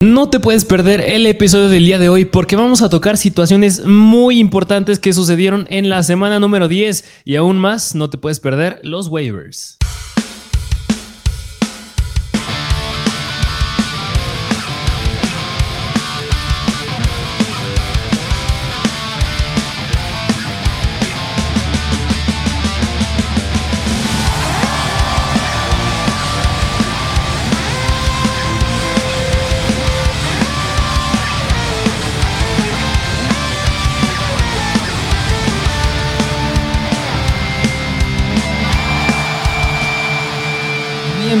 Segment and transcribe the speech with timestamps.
[0.00, 3.84] No te puedes perder el episodio del día de hoy porque vamos a tocar situaciones
[3.84, 8.38] muy importantes que sucedieron en la semana número 10 y aún más no te puedes
[8.38, 9.77] perder los waivers.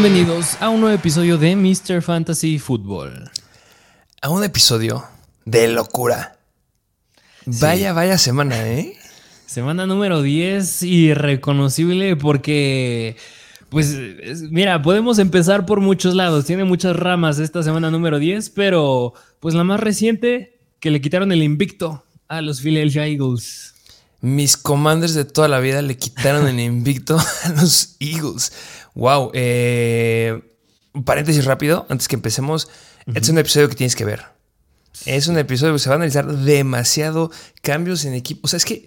[0.00, 2.02] Bienvenidos a un nuevo episodio de Mr.
[2.02, 3.28] Fantasy Football.
[4.22, 5.04] A un episodio
[5.44, 6.38] de locura.
[7.46, 8.96] Vaya, vaya semana, ¿eh?
[9.46, 13.16] Semana número 10, irreconocible porque,
[13.70, 13.96] pues,
[14.52, 16.44] mira, podemos empezar por muchos lados.
[16.44, 21.32] Tiene muchas ramas esta semana número 10, pero, pues, la más reciente, que le quitaron
[21.32, 23.74] el invicto a los Philadelphia Eagles.
[24.20, 28.52] Mis commanders de toda la vida le quitaron el invicto a los Eagles.
[28.98, 29.30] Wow.
[29.32, 30.42] Eh,
[31.04, 32.68] paréntesis rápido, antes que empecemos.
[33.06, 34.24] Este es un episodio que tienes que ver.
[35.06, 37.30] Es un episodio que se va a analizar demasiado
[37.62, 38.40] cambios en equipo.
[38.42, 38.86] O sea, es que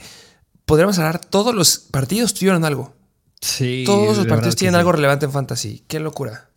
[0.65, 2.93] podríamos hablar, todos los partidos tuvieron algo.
[3.39, 3.83] Sí.
[3.85, 5.85] Todos los partidos tienen algo relevante en fantasy.
[5.87, 6.49] Qué locura.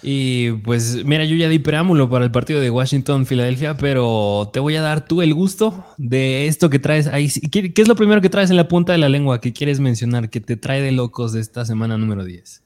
[0.00, 4.76] Y pues mira, yo ya di preámbulo para el partido de Washington-Filadelfia, pero te voy
[4.76, 7.28] a dar tú el gusto de esto que traes ahí.
[7.28, 9.80] ¿Qué, ¿Qué, es lo primero que traes en la punta de la lengua que quieres
[9.80, 12.62] mencionar, que te trae de locos de esta semana número 10?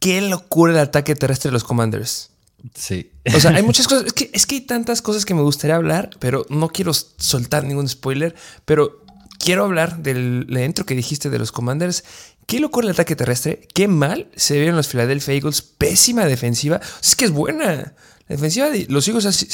[0.00, 2.30] Qué locura el ataque terrestre de los Commanders.
[2.74, 3.12] Sí.
[3.34, 4.06] O sea, hay muchas cosas.
[4.06, 7.64] Es que, es que hay tantas cosas que me gustaría hablar, pero no quiero soltar
[7.64, 8.34] ningún spoiler.
[8.64, 9.04] Pero
[9.38, 12.04] quiero hablar del dentro que dijiste de los Commanders.
[12.46, 13.68] Qué locura el ataque terrestre.
[13.72, 15.62] Qué mal se vieron los Philadelphia Eagles.
[15.62, 16.80] Pésima defensiva.
[17.00, 17.94] es que es buena.
[18.28, 19.46] La defensiva de los Eagles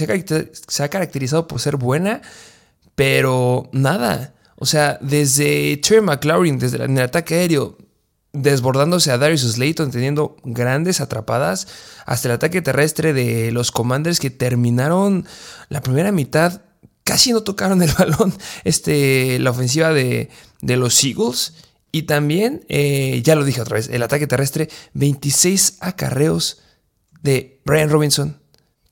[0.66, 2.22] se ha caracterizado por ser buena,
[2.94, 4.34] pero nada.
[4.56, 7.76] O sea, desde Terry McLaurin, desde el ataque aéreo,
[8.36, 11.68] desbordándose a Darius Slayton, teniendo grandes atrapadas,
[12.04, 15.26] hasta el ataque terrestre de los Commanders que terminaron
[15.68, 16.62] la primera mitad,
[17.04, 18.32] casi no tocaron el balón,
[18.64, 20.30] este, la ofensiva de,
[20.60, 21.54] de los Eagles.
[21.92, 26.62] Y también, eh, ya lo dije otra vez, el ataque terrestre, 26 acarreos
[27.22, 28.38] de Brian Robinson,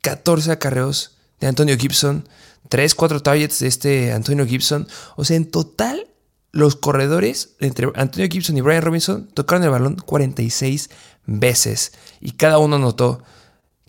[0.00, 2.26] 14 acarreos de Antonio Gibson,
[2.68, 4.88] 3, 4 targets de este Antonio Gibson.
[5.16, 6.08] O sea, en total
[6.54, 10.88] los corredores entre Antonio Gibson y Brian Robinson tocaron el balón 46
[11.26, 13.22] veces y cada uno anotó.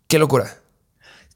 [0.07, 0.57] ¡Qué locura!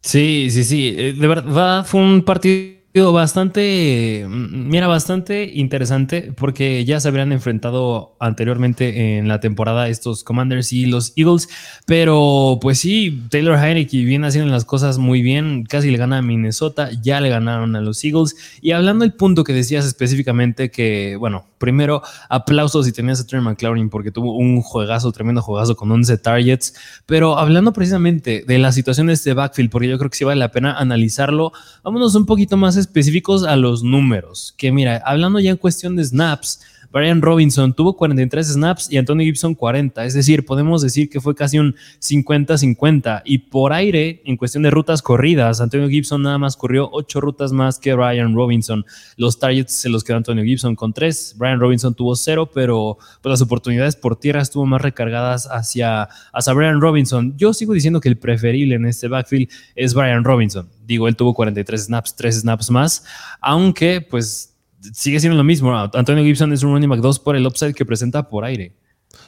[0.02, 0.96] Sí, sí, sí.
[0.98, 7.32] Eh, de verdad fue un partido bastante, mm, mira, bastante interesante porque ya se habrían
[7.32, 11.50] enfrentado anteriormente en la temporada estos Commanders y los Eagles,
[11.86, 16.22] pero pues sí, Taylor Heineke viene haciendo las cosas muy bien, casi le gana a
[16.22, 21.16] Minnesota, ya le ganaron a los Eagles y hablando del punto que decías específicamente que,
[21.18, 25.92] bueno, primero aplausos si tenías a Trey McLaurin porque tuvo un juegazo, tremendo juegazo con
[25.92, 26.74] 11 targets,
[27.06, 30.52] pero hablando precisamente de las situaciones de backfield, porque yo creo que sí vale la
[30.52, 31.52] pena analizarlo,
[31.84, 34.54] vámonos un poquito más específicos a los números.
[34.58, 39.26] Que mira, hablando ya en cuestión de snaps, Brian Robinson tuvo 43 snaps y Antonio
[39.26, 40.06] Gibson 40.
[40.06, 43.22] Es decir, podemos decir que fue casi un 50-50.
[43.26, 47.52] Y por aire, en cuestión de rutas corridas, Antonio Gibson nada más corrió 8 rutas
[47.52, 48.86] más que Brian Robinson.
[49.18, 51.36] Los targets se los quedó Antonio Gibson con 3.
[51.38, 56.54] Brian Robinson tuvo 0, pero pues, las oportunidades por tierra estuvo más recargadas hacia, hacia
[56.54, 57.38] Brian Robinson.
[57.38, 60.68] Yo sigo diciendo que el preferible en este backfield es Brian Robinson.
[60.86, 63.04] Digo, él tuvo 43 snaps, 3 snaps más,
[63.42, 64.56] aunque pues
[64.94, 65.76] sigue siendo lo mismo.
[65.76, 68.76] Antonio Gibson es un running back 2 por el upside que presenta por aire.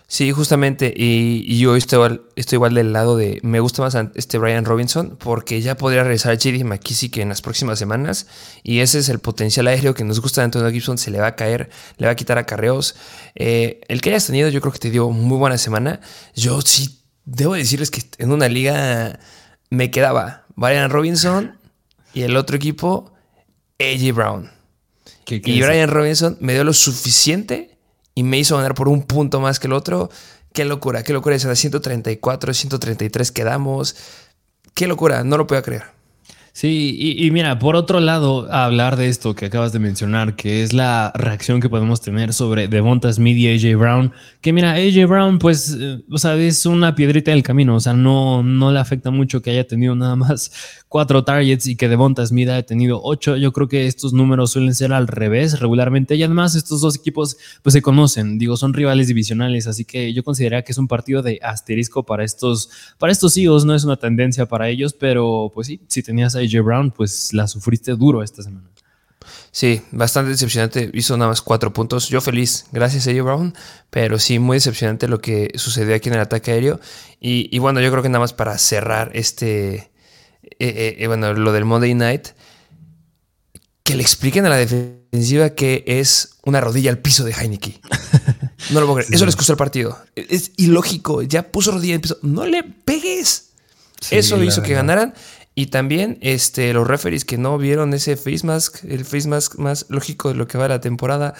[0.07, 0.93] Sí, justamente.
[0.95, 3.39] Y, yo estoy igual, estoy igual del lado de.
[3.43, 7.41] Me gusta más este Brian Robinson porque ya podría regresar a JD McKissick en las
[7.41, 8.27] próximas semanas.
[8.61, 10.97] Y ese es el potencial aéreo que nos gusta de Antonio Gibson.
[10.97, 12.95] Se le va a caer, le va a quitar acarreos.
[13.35, 16.01] Eh, el que hayas tenido, yo creo que te dio muy buena semana.
[16.35, 19.17] Yo sí debo decirles que en una liga
[19.69, 21.57] me quedaba Brian Robinson
[22.13, 23.13] y el otro equipo,
[23.79, 24.60] AJ Brown.
[25.35, 27.77] Y Brian Robinson me dio lo suficiente
[28.15, 30.09] y me hizo ganar por un punto más que el otro.
[30.53, 31.35] Qué locura, qué locura.
[31.35, 33.95] Esa de 134, 133 quedamos.
[34.73, 36.00] Qué locura, no lo puedo creer.
[36.53, 40.73] Sí, y, mira, por otro lado, hablar de esto que acabas de mencionar, que es
[40.73, 44.11] la reacción que podemos tener sobre Devonta Smith y AJ Brown,
[44.41, 47.93] que mira, AJ Brown, pues, eh, o sea, es una piedrita del camino, o sea,
[47.93, 50.51] no, no le afecta mucho que haya tenido nada más
[50.89, 53.37] cuatro targets y que Devonta Smith haya tenido ocho.
[53.37, 57.37] Yo creo que estos números suelen ser al revés regularmente, y además estos dos equipos,
[57.63, 61.21] pues, se conocen, digo, son rivales divisionales, así que yo consideraría que es un partido
[61.21, 65.67] de asterisco para estos, para estos hijos, no es una tendencia para ellos, pero, pues
[65.67, 68.71] sí, si tenías a AJ Brown, pues la sufriste duro esta semana.
[69.51, 70.89] Sí, bastante decepcionante.
[70.93, 72.07] Hizo nada más cuatro puntos.
[72.07, 73.53] Yo feliz, gracias a AJ Brown,
[73.89, 76.79] pero sí, muy decepcionante lo que sucedió aquí en el ataque aéreo.
[77.19, 79.91] Y, bueno, yo creo que nada más para cerrar este, eh,
[80.59, 82.29] eh, eh, bueno, lo del Monday Night,
[83.83, 87.79] que le expliquen a la defensiva que es una rodilla al piso de Heineken.
[88.69, 89.13] No lo puedo creer.
[89.13, 89.97] Eso les costó el partido.
[90.15, 91.21] Es ilógico.
[91.23, 92.17] Ya puso rodilla al piso.
[92.21, 93.49] No le pegues.
[94.09, 95.13] Eso hizo que ganaran.
[95.61, 99.85] Y también este, los referees que no vieron ese face mask, el face mask más
[99.89, 101.35] lógico de lo que va la temporada.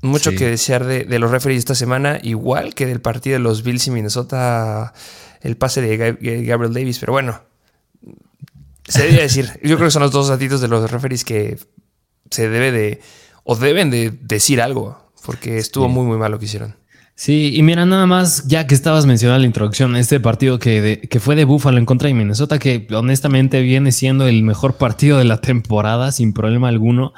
[0.00, 3.86] Mucho que desear de, los referees esta semana, igual que del partido de los Bills
[3.86, 4.92] y Minnesota,
[5.40, 5.96] el pase de
[6.44, 6.98] Gabriel Davis.
[6.98, 7.40] Pero bueno,
[8.88, 11.60] se debe decir, yo creo que son los dos ratitos de los referees que
[12.28, 13.00] se debe de,
[13.44, 16.74] o deben de decir algo, porque estuvo muy, muy mal lo que hicieron.
[17.24, 21.20] Sí, y mira, nada más, ya que estabas mencionando la introducción, este partido que, que
[21.20, 25.24] fue de Buffalo en contra de Minnesota, que honestamente viene siendo el mejor partido de
[25.24, 27.12] la temporada, sin problema alguno.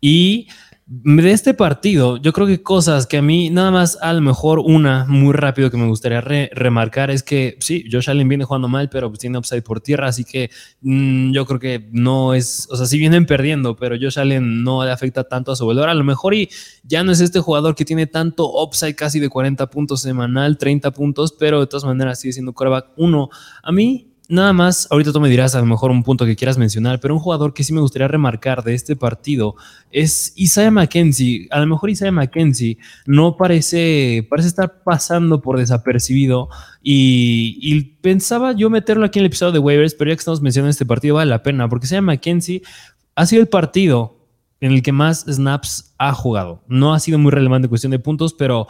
[0.00, 0.46] Y
[0.90, 4.58] de este partido, yo creo que cosas que a mí, nada más a lo mejor
[4.58, 8.88] una muy rápido que me gustaría remarcar es que sí, Josh Allen viene jugando mal,
[8.88, 10.50] pero pues tiene upside por tierra, así que
[10.80, 14.82] mm, yo creo que no es, o sea, sí vienen perdiendo, pero Josh Allen no
[14.82, 15.90] le afecta tanto a su valor.
[15.90, 16.48] A lo mejor y
[16.84, 20.90] ya no es este jugador que tiene tanto upside casi de 40 puntos semanal, 30
[20.92, 23.28] puntos, pero de todas maneras sigue siendo quarterback 1.
[23.62, 26.58] A mí Nada más, ahorita tú me dirás a lo mejor un punto que quieras
[26.58, 29.56] mencionar, pero un jugador que sí me gustaría remarcar de este partido
[29.90, 31.48] es Isaiah McKenzie.
[31.50, 32.76] A lo mejor Isaiah McKenzie
[33.06, 36.50] no parece, parece estar pasando por desapercibido
[36.82, 40.70] y, pensaba yo meterlo aquí en el episodio de waivers, pero ya que estamos mencionando
[40.70, 42.60] este partido vale la pena porque Isaiah McKenzie
[43.14, 44.18] ha sido el partido
[44.60, 46.62] en el que más snaps ha jugado.
[46.68, 48.66] No ha sido muy relevante en cuestión de puntos, pero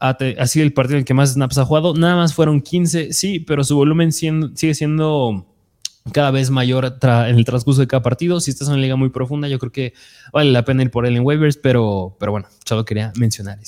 [0.00, 1.94] ha, sido el partido en el que más snaps ha jugado.
[1.94, 5.46] Nada más fueron 15, sí, pero su volumen sigue siendo
[6.12, 8.40] cada vez mayor en el transcurso de cada partido.
[8.40, 9.94] Si estás en una liga muy profunda, yo creo que
[10.32, 13.58] vale la pena ir por él en waivers, pero, pero bueno, solo quería mencionar.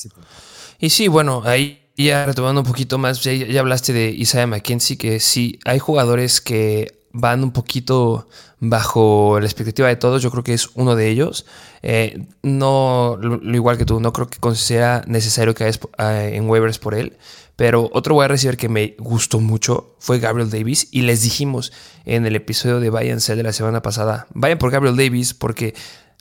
[0.78, 4.98] Y sí, bueno, ahí ya retomando un poquito más, ya, ya hablaste de Isaiah McKenzie,
[4.98, 8.28] que sí, hay jugadores que van un poquito
[8.60, 10.22] bajo la expectativa de todos.
[10.22, 11.46] Yo creo que es uno de ellos.
[11.82, 16.48] Eh, no, lo, igual que tú, no creo que sea necesario que hayas eh, en
[16.48, 17.16] waivers por él.
[17.56, 20.88] Pero otro a recibir que me gustó mucho fue Gabriel Davis.
[20.92, 21.72] Y les dijimos
[22.04, 25.74] en el episodio de Bayern Cell de la semana pasada: vayan por Gabriel Davis porque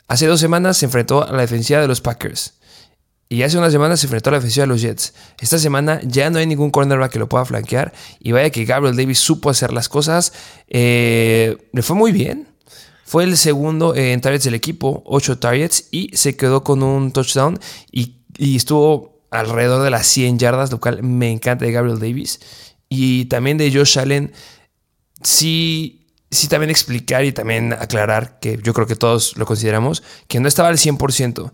[0.07, 2.55] hace dos semanas se enfrentó a la defensiva de los Packers.
[3.29, 5.13] Y hace unas semanas se enfrentó a la defensiva de los Jets.
[5.39, 7.93] Esta semana ya no hay ningún cornerback que lo pueda flanquear.
[8.19, 10.31] Y vaya que Gabriel Davis supo hacer las cosas.
[10.67, 12.47] Eh, le fue muy bien.
[13.03, 17.59] Fue el segundo en targets del equipo, 8 targets, y se quedó con un touchdown.
[17.91, 22.39] Y, estuvo alrededor de las 100 yardas, lo cual me encanta de Gabriel Davis.
[22.87, 24.31] Y también de Josh Allen.
[25.21, 30.39] Sí, sí también explicar y también aclarar que yo creo que todos lo consideramos, que
[30.39, 31.51] no estaba al 100%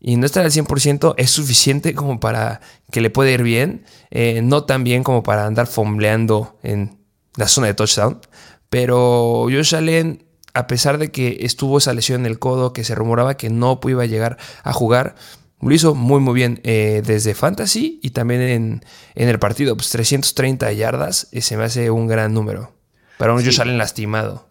[0.00, 2.60] y no estar al 100% es suficiente como para
[2.90, 6.98] que le pueda ir bien, eh, no tan bien como para andar fombleando en
[7.36, 8.20] la zona de touchdown,
[8.68, 12.94] pero Josh Allen, a pesar de que estuvo esa lesión en el codo, que se
[12.94, 15.14] rumoraba que no iba a llegar a jugar,
[15.60, 18.82] lo hizo muy muy bien eh, desde Fantasy y también
[19.14, 22.74] en, el partido, pues 330 yardas, ese se me hace un gran número
[23.18, 24.45] para un Josh Allen lastimado.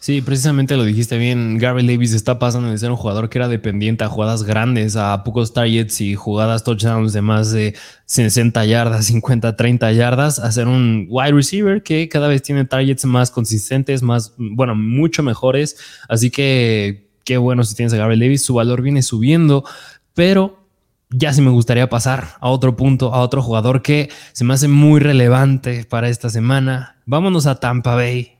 [0.00, 1.58] Sí, precisamente lo dijiste bien.
[1.58, 5.24] Gabriel Davis está pasando de ser un jugador que era dependiente a jugadas grandes, a
[5.24, 7.74] pocos targets y jugadas touchdowns de más de
[8.06, 13.04] 60 yardas, 50, 30 yardas, a ser un wide receiver que cada vez tiene targets
[13.06, 15.76] más consistentes, más, bueno, mucho mejores.
[16.08, 18.42] Así que qué bueno si tienes a Gabriel Davis.
[18.42, 19.64] Su valor viene subiendo,
[20.14, 20.64] pero
[21.10, 24.68] ya sí me gustaría pasar a otro punto, a otro jugador que se me hace
[24.68, 26.96] muy relevante para esta semana.
[27.04, 28.37] Vámonos a Tampa Bay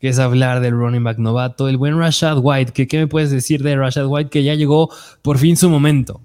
[0.00, 2.72] que es hablar del running back novato, el buen Rashad White.
[2.72, 4.30] Que, ¿Qué me puedes decir de Rashad White?
[4.30, 4.90] Que ya llegó
[5.22, 6.20] por fin su momento.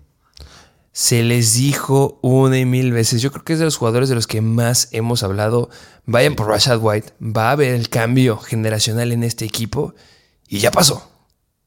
[0.92, 3.22] Se les dijo una y mil veces.
[3.22, 5.70] Yo creo que es de los jugadores de los que más hemos hablado.
[6.06, 7.14] Vayan por Rashad White.
[7.20, 9.96] Va a haber el cambio generacional en este equipo.
[10.48, 11.10] Y ya pasó.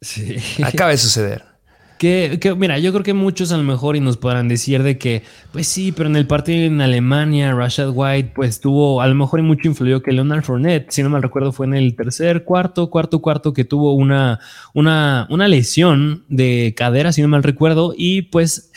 [0.01, 0.37] Sí.
[0.63, 1.56] Acaba de suceder.
[1.99, 5.23] Que, mira, yo creo que muchos a lo mejor y nos podrán decir de que,
[5.53, 9.41] pues sí, pero en el partido en Alemania, Rashad White, pues tuvo, a lo mejor
[9.41, 12.91] y mucho influyó que Leonard Fournette, si no me recuerdo, fue en el tercer, cuarto,
[12.91, 14.41] cuarto, cuarto que tuvo una,
[14.75, 18.73] una, una lesión de cadera, si no mal recuerdo, y pues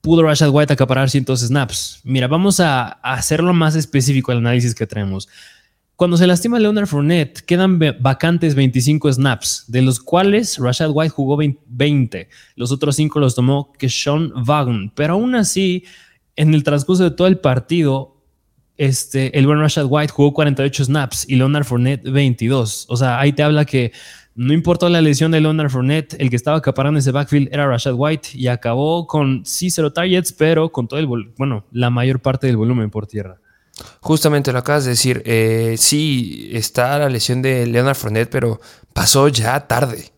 [0.00, 2.00] pudo Rashad White acaparar cientos snaps.
[2.04, 5.28] Mira, vamos a, a hacerlo más específico el análisis que traemos.
[5.96, 11.38] Cuando se lastima Leonard Fournette, quedan vacantes 25 snaps, de los cuales Rashad White jugó
[11.38, 12.28] 20.
[12.54, 14.92] Los otros 5 los tomó Keshawn Vaughan.
[14.94, 15.84] Pero aún así,
[16.36, 18.22] en el transcurso de todo el partido,
[18.76, 22.86] este, el buen Rashad White jugó 48 snaps y Leonard Fournette 22.
[22.90, 23.92] O sea, ahí te habla que
[24.34, 27.94] no importó la lesión de Leonard Fournette, el que estaba acaparando ese backfield era Rashad
[27.96, 32.48] White y acabó con sí cero targets, pero con todo el, bueno, la mayor parte
[32.48, 33.40] del volumen por tierra.
[34.00, 35.22] Justamente lo acabas de decir.
[35.26, 38.60] Eh, sí, está la lesión de Leonard Fournette, pero
[38.92, 40.12] pasó ya tarde.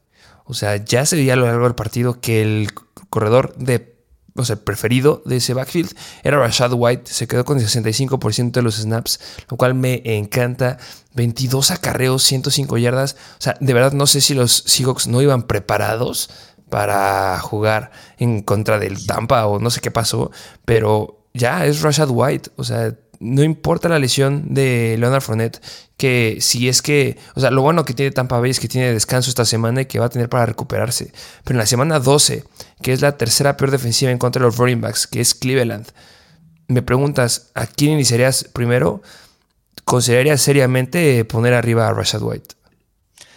[0.45, 2.69] O sea, ya se veía a lo largo del partido que el
[3.11, 3.97] corredor de,
[4.35, 7.11] o sea, preferido de ese backfield era Rashad White.
[7.13, 10.79] Se quedó con el 65% de los snaps, lo cual me encanta.
[11.15, 13.17] 22 acarreos, 105 yardas.
[13.39, 16.31] O sea, de verdad no sé si los Seahawks no iban preparados
[16.71, 20.31] para jugar en contra del Tampa o no sé qué pasó,
[20.65, 22.51] pero ya es Rashad White.
[22.57, 25.61] O sea, no importa la lesión de Leonard Fournette,
[25.97, 28.93] que si es que, o sea, lo bueno que tiene Tampa Bay es que tiene
[28.93, 31.13] descanso esta semana y que va a tener para recuperarse.
[31.45, 32.45] Pero en la semana 12,
[32.83, 35.87] que es la tercera peor defensiva en contra de los running backs, que es Cleveland,
[36.69, 39.03] me preguntas, ¿a quién iniciarías primero?
[39.85, 42.55] ¿Considerarías seriamente poner arriba a Rashad White?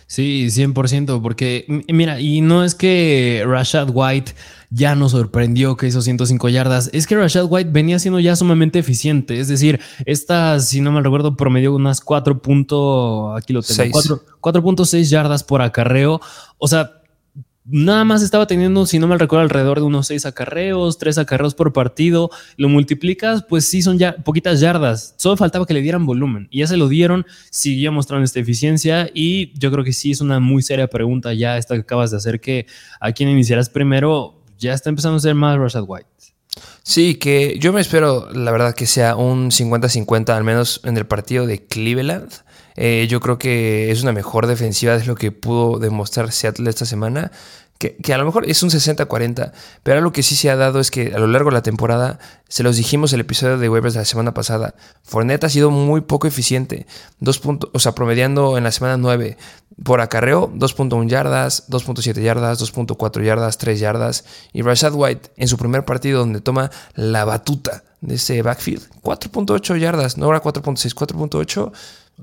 [0.06, 4.34] Sí, 100%, porque mira, y no es que Rashad White
[4.74, 6.90] ya nos sorprendió que hizo 105 yardas.
[6.94, 9.40] Es que Rashad White venía siendo ya sumamente eficiente.
[9.40, 12.42] Es decir, esta, si no me recuerdo, promedió unas 4.
[13.36, 14.00] aquí lo tengo,
[14.40, 16.22] 4.6 yardas por acarreo.
[16.58, 17.02] O sea,
[17.66, 21.54] nada más estaba teniendo, si no me recuerdo, alrededor de unos 6 acarreos, 3 acarreos
[21.54, 22.30] por partido.
[22.56, 25.16] Lo multiplicas, pues sí, son ya poquitas yardas.
[25.18, 26.48] Solo faltaba que le dieran volumen.
[26.50, 29.10] Y ya se lo dieron, siguió mostrando esta eficiencia.
[29.14, 32.18] Y yo creo que sí es una muy seria pregunta ya esta que acabas de
[32.18, 32.68] hacer, que
[33.02, 36.08] a quién iniciarás primero ya está empezando a ser más Rashad White.
[36.84, 41.06] Sí, que yo me espero, la verdad, que sea un 50-50, al menos en el
[41.06, 42.32] partido de Cleveland.
[42.76, 46.86] Eh, yo creo que es una mejor defensiva de lo que pudo demostrar Seattle esta
[46.86, 47.32] semana
[47.82, 50.92] que, a lo mejor es un 60-40, pero algo que sí se ha dado es
[50.92, 54.02] que a lo largo de la temporada, se los dijimos el episodio de Waivers de
[54.02, 56.86] la semana pasada, Fournette ha sido muy poco eficiente,
[57.20, 59.38] dos puntos, o sea, promediando en la semana 9
[59.84, 65.58] por acarreo, 2.1 yardas, 2.7 yardas, 2.4 yardas, 3 yardas, y Rashad White en su
[65.58, 71.72] primer partido donde toma la batuta de ese backfield, 4.8 yardas, no ahora 4.6, 4.8,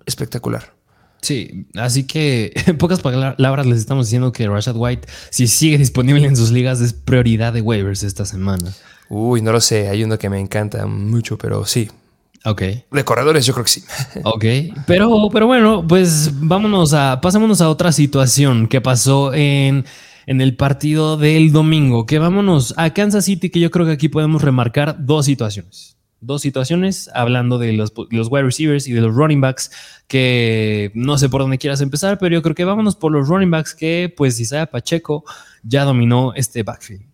[0.06, 0.77] espectacular.
[1.20, 6.26] Sí, así que en pocas palabras les estamos diciendo que Rashad White, si sigue disponible
[6.26, 8.72] en sus ligas, es prioridad de waivers esta semana.
[9.08, 11.88] Uy, no lo sé, hay uno que me encanta mucho, pero sí.
[12.44, 12.62] Ok.
[12.92, 13.84] De corredores, yo creo que sí.
[14.24, 14.44] Ok.
[14.86, 17.20] Pero, pero bueno, pues vámonos a.
[17.20, 19.84] Pasémonos a otra situación que pasó en,
[20.26, 22.06] en el partido del domingo.
[22.06, 26.42] Que vámonos a Kansas City, que yo creo que aquí podemos remarcar dos situaciones dos
[26.42, 29.70] situaciones, hablando de los, los, wide receivers y de los running backs,
[30.06, 33.50] que no sé por dónde quieras empezar, pero yo creo que vámonos por los running
[33.50, 35.24] backs que pues Isaiah Pacheco
[35.62, 37.04] ya dominó este backfield.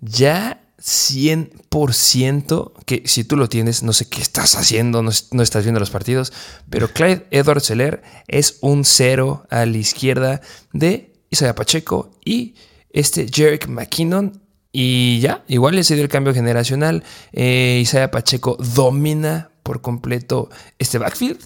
[0.00, 5.80] Ya 100% que si tú lo tienes, no sé qué estás haciendo, no, estás viendo
[5.80, 6.32] los partidos,
[6.68, 10.42] pero Clyde Edward Seller es un cero a la izquierda
[10.72, 12.56] de Isaiah Pacheco y
[12.90, 14.43] este Jerick McKinnon
[14.76, 17.04] y ya, igual le se dio el cambio generacional.
[17.32, 20.50] Eh, Isaiah Pacheco domina por completo
[20.80, 21.38] este backfield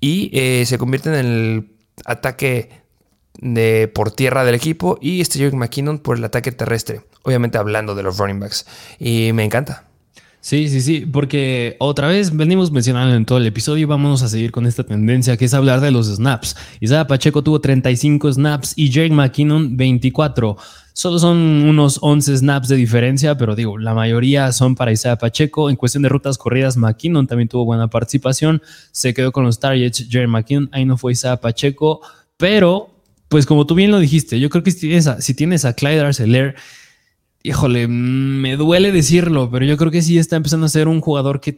[0.00, 1.72] y eh, se convierte en el
[2.04, 2.70] ataque
[3.40, 7.00] de, por tierra del equipo y este Jerick McKinnon por el ataque terrestre.
[7.24, 8.64] Obviamente hablando de los running backs.
[9.00, 9.88] Y me encanta.
[10.40, 14.28] Sí, sí, sí, porque otra vez venimos mencionando en todo el episodio y vamos a
[14.28, 16.56] seguir con esta tendencia que es hablar de los snaps.
[16.80, 20.56] Isaiah Pacheco tuvo 35 snaps y Jake McKinnon 24.
[20.92, 25.70] Solo son unos 11 snaps de diferencia, pero digo, la mayoría son para Isaiah Pacheco.
[25.70, 28.62] En cuestión de rutas corridas, McKinnon también tuvo buena participación.
[28.92, 30.68] Se quedó con los targets Jerry McKinnon.
[30.72, 32.00] Ahí no fue Isaiah Pacheco,
[32.36, 32.90] pero
[33.28, 35.72] pues como tú bien lo dijiste, yo creo que si tienes a, si tienes a
[35.72, 36.54] Clyde Arcelor,
[37.42, 41.40] híjole, me duele decirlo, pero yo creo que sí está empezando a ser un jugador
[41.40, 41.52] que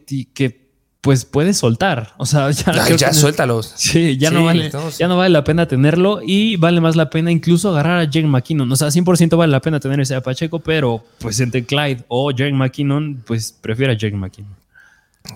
[1.05, 2.13] pues puedes soltar.
[2.17, 3.71] O sea, ya, ya suéltalos.
[3.75, 7.31] Sí, ya, no vale, ya no vale la pena tenerlo y vale más la pena
[7.31, 8.71] incluso agarrar a Jake McKinnon.
[8.71, 12.31] O sea, 100% vale la pena tener ese a Pacheco, pero pues entre Clyde o
[12.31, 14.64] Jake McKinnon, pues prefiero a Jake McKinnon.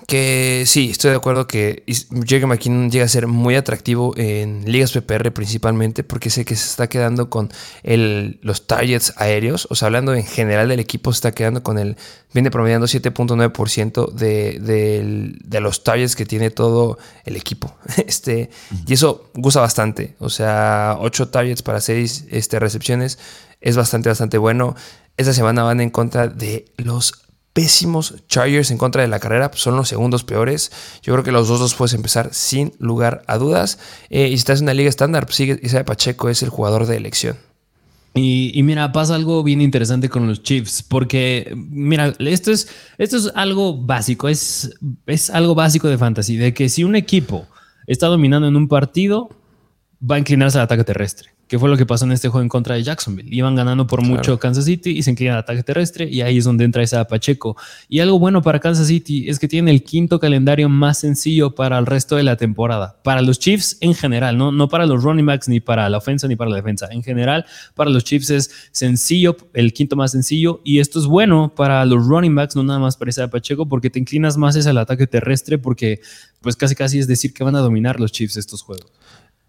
[0.07, 4.91] Que sí, estoy de acuerdo que Jake McKinnon llega a ser muy atractivo en ligas
[4.91, 7.49] PPR principalmente porque sé que se está quedando con
[7.83, 11.77] el, los targets aéreos, o sea, hablando en general del equipo, se está quedando con
[11.77, 11.97] el,
[12.33, 17.75] viene promediando 7.9% de, de, de, los targets que tiene todo el equipo.
[18.09, 18.49] Este,
[18.87, 23.19] y eso gusta bastante, o sea, 8 targets para 6 este, recepciones
[23.61, 24.75] es bastante, bastante bueno.
[25.17, 27.28] Esta semana van en contra de los
[27.59, 30.71] pésimos Chargers en contra de la carrera, pues, son los segundos peores.
[31.03, 33.79] Yo creo que los dos los puedes empezar sin lugar a dudas.
[34.09, 36.85] Eh, y si estás en una liga estándar, pues sigue, Isaiah Pacheco es el jugador
[36.85, 37.35] de elección.
[38.15, 43.31] Y, mira, pasa algo bien interesante con los Chiefs, porque mira, esto es, esto es
[43.35, 44.71] algo básico, es,
[45.05, 47.45] es algo básico de fantasy, de que si un equipo
[47.87, 49.29] está dominando en un partido,
[50.01, 52.47] va a inclinarse al ataque terrestre que fue lo que pasó en este juego en
[52.47, 53.27] contra de Jacksonville.
[53.35, 56.45] Iban ganando por mucho Kansas City y se inclinan al ataque terrestre y ahí es
[56.45, 57.57] donde entra esa Pacheco.
[57.89, 61.79] Y algo bueno para Kansas City es que tiene el quinto calendario más sencillo para
[61.79, 62.99] el resto de la temporada.
[63.03, 66.27] Para los Chiefs en general, no, no para los running backs ni para la ofensa
[66.27, 66.87] ni para la defensa.
[66.91, 71.51] En general, para los Chiefs es sencillo, el quinto más sencillo y esto es bueno
[71.55, 74.69] para los running backs, no nada más para esa Pacheco porque te inclinas más hacia
[74.69, 75.99] el ataque terrestre porque
[76.41, 78.98] pues casi casi es decir que van a dominar los Chiefs estos juegos.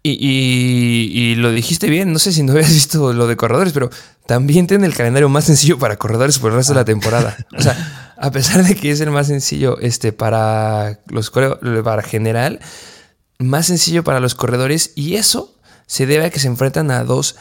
[0.03, 3.89] Y, lo dijiste bien, no sé si no habías visto lo de corredores, pero
[4.25, 7.37] también tiene el calendario más sencillo para corredores por el resto de la temporada.
[7.57, 12.59] O sea, a pesar de que es el más sencillo este, para los para general,
[13.39, 17.35] más sencillo para los corredores, y eso se debe a que se enfrentan a dos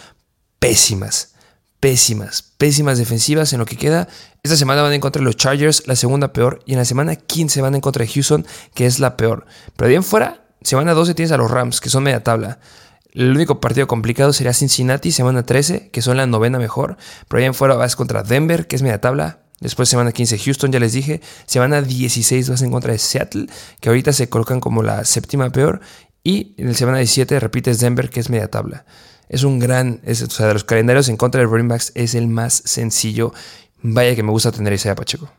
[0.59, 1.35] pésimas,
[1.79, 4.09] pésimas, pésimas defensivas en lo que queda.
[4.43, 7.17] Esta semana van en contra de los Chargers, la segunda peor, y en la semana
[7.17, 9.47] 15 van en contra de Houston, que es la peor.
[9.77, 12.59] Pero bien fuera, Semana 12 tienes a los Rams, que son media tabla.
[13.13, 16.97] El único partido complicado sería Cincinnati, semana 13, que son la novena mejor.
[17.29, 19.41] Pero allá en fuera vas contra Denver, que es media tabla.
[19.61, 21.21] Después semana 15 Houston, ya les dije.
[21.47, 23.47] Semana 16 vas en contra de Seattle,
[23.81, 25.81] que ahorita se colocan como la séptima peor.
[26.23, 28.85] Y en el semana 17 repites Denver, que es media tabla.
[29.29, 32.27] Es un gran, o sea, de los calendarios en contra de running backs es el
[32.27, 33.33] más sencillo.
[33.83, 35.31] Vaya que me gusta tener ese Pacheco.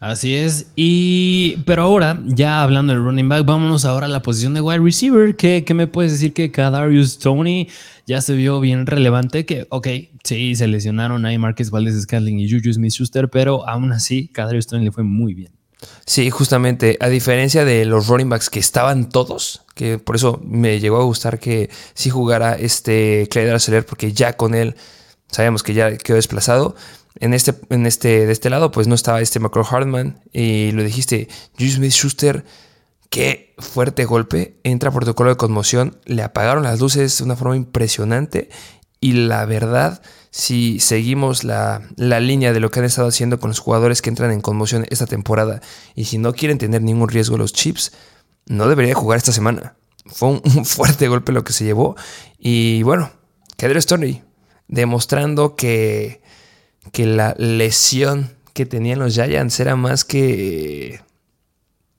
[0.00, 0.66] Así es.
[0.76, 4.80] Y, pero ahora, ya hablando del running back, vámonos ahora a la posición de wide
[4.80, 5.36] receiver.
[5.36, 7.68] ¿Qué, me puedes decir que Kadarius Tony
[8.06, 9.46] ya se vio bien relevante?
[9.46, 9.88] Que, ok,
[10.22, 14.66] sí, se lesionaron ahí Marquez Valdez Scantling y Juju Smith Schuster, pero aún así, Kadarius
[14.66, 15.52] Tony le fue muy bien.
[16.06, 20.80] Sí, justamente, a diferencia de los running backs que estaban todos, que por eso me
[20.80, 24.74] llegó a gustar que sí jugara este Clyde Arcelor, porque ya con él
[25.28, 26.76] sabemos que ya quedó desplazado.
[27.18, 30.20] En este, en este, de este lado, pues no estaba este McCall Hartman.
[30.32, 32.44] Y lo dijiste, Juju Smith Schuster,
[33.10, 34.58] qué fuerte golpe.
[34.64, 35.98] Entra protocolo de conmoción.
[36.04, 38.50] Le apagaron las luces de una forma impresionante.
[39.00, 43.50] Y la verdad, si seguimos la, la, línea de lo que han estado haciendo con
[43.50, 45.60] los jugadores que entran en conmoción esta temporada,
[45.94, 47.92] y si no quieren tener ningún riesgo los chips,
[48.46, 49.76] no debería jugar esta semana.
[50.06, 51.96] Fue un, fuerte golpe lo que se llevó.
[52.38, 53.10] Y bueno,
[53.56, 54.22] Kedro Stoney,
[54.68, 56.22] demostrando que
[56.92, 61.00] que la lesión que tenían los Giants era más que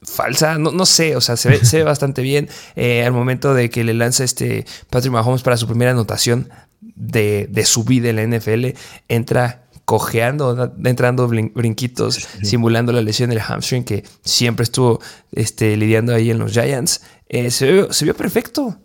[0.02, 3.94] falsa, no, sé, o sea, se ve, bastante bien eh, al momento de que le
[3.94, 6.50] lanza este Patrick Mahomes para su primera anotación
[6.82, 8.68] de, su vida en la NFL,
[9.08, 15.00] entra cojeando, entrando brinquitos, simulando la lesión del hamstring que siempre estuvo
[15.32, 17.02] este, lidiando ahí en los Giants.
[17.30, 18.78] Eh, se, vio, perfecto.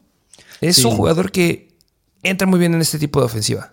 [0.60, 1.76] Es un jugador que
[2.22, 3.72] entra muy bien en este tipo de ofensiva.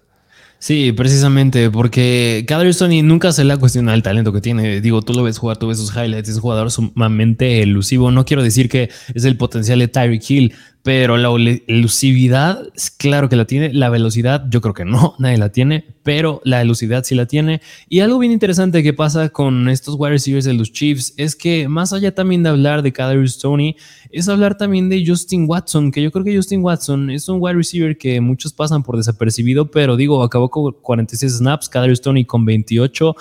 [0.62, 4.82] Sí, precisamente, porque Kadri Stoney nunca se le ha cuestionado el talento que tiene.
[4.82, 8.12] Digo, tú lo ves jugar, tú ves sus highlights, es un jugador sumamente elusivo.
[8.12, 10.54] No quiero decir que es el potencial de Tyreek Hill,
[10.90, 11.30] pero la
[11.68, 13.72] elusividad, claro que la tiene.
[13.72, 17.62] La velocidad, yo creo que no, nadie la tiene, pero la elusividad sí la tiene.
[17.90, 21.68] Y algo bien interesante que pasa con estos wide receivers de los Chiefs es que,
[21.68, 23.76] más allá también de hablar de Kadarius Stoney,
[24.10, 27.58] es hablar también de Justin Watson, que yo creo que Justin Watson es un wide
[27.58, 32.46] receiver que muchos pasan por desapercibido, pero digo, acabó con 46 snaps, Kadarius Stoney con
[32.46, 33.16] 28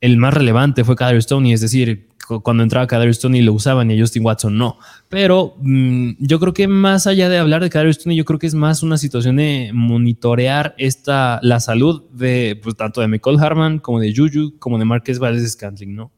[0.00, 2.05] el más relevante fue Kadarius Stoney, es decir,
[2.42, 4.78] cuando entraba Kadarius Stoney lo usaban y a Justin Watson no.
[5.08, 8.46] Pero mm, yo creo que más allá de hablar de Kadarius Stoney, yo creo que
[8.46, 13.78] es más una situación de monitorear esta, la salud de pues, tanto de Michael Harman
[13.78, 16.12] como de Juju, como de Marquez Valdez Scantling, ¿no?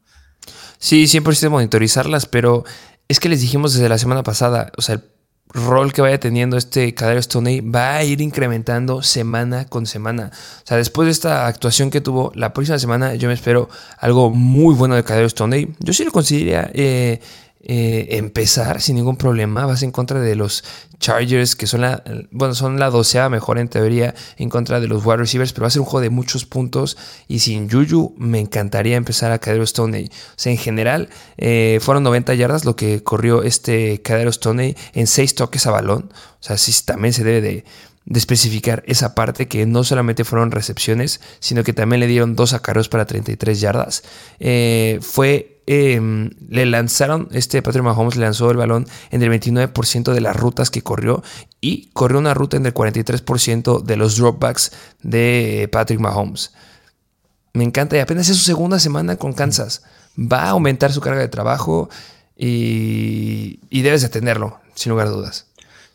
[0.79, 2.65] Sí, siempre de monitorizarlas, pero
[3.09, 5.03] es que les dijimos desde la semana pasada, o sea, el
[5.55, 10.31] rol que vaya teniendo este Kadarius Stoney va a ir incrementando semana con semana.
[10.33, 14.31] O sea, después de esta actuación que tuvo, la próxima semana yo me espero algo
[14.31, 15.75] muy bueno de Kadarius Stoney.
[15.81, 17.21] Yo sí lo consideraría eh,
[17.71, 19.67] eh, empezar sin ningún problema.
[19.67, 20.65] Vas en contra de los
[21.01, 25.05] Chargers, que son la, bueno, son la doceava mejor en teoría, en contra de los
[25.05, 26.97] wide receivers, pero va a ser un juego de muchos puntos.
[27.29, 30.07] Y sin Juju, me encantaría empezar a Cadero Stoney.
[30.07, 35.07] O sea, en general, eh, fueron 90 yardas lo que corrió este Cadero Stoney en
[35.07, 36.11] 6 toques a balón.
[36.41, 37.65] O sea, sí, también se debe de,
[38.09, 42.55] de especificar esa parte que no solamente fueron recepciones, sino que también le dieron dos
[42.55, 44.03] acarreos para 33 yardas.
[44.41, 50.15] Eh, fue, em, le lanzaron, este Patrick Mahomes le lanzó el balón en el 29%
[50.15, 51.23] de las rutas que corrió
[51.61, 56.53] y corrió una ruta en el 43% de los dropbacks de Patrick Mahomes.
[57.53, 59.83] Me encanta y apenas es su segunda semana con Kansas.
[60.19, 61.91] Va a aumentar su carga de trabajo
[62.39, 65.48] y, y debes de tenerlo, sin lugar a dudas.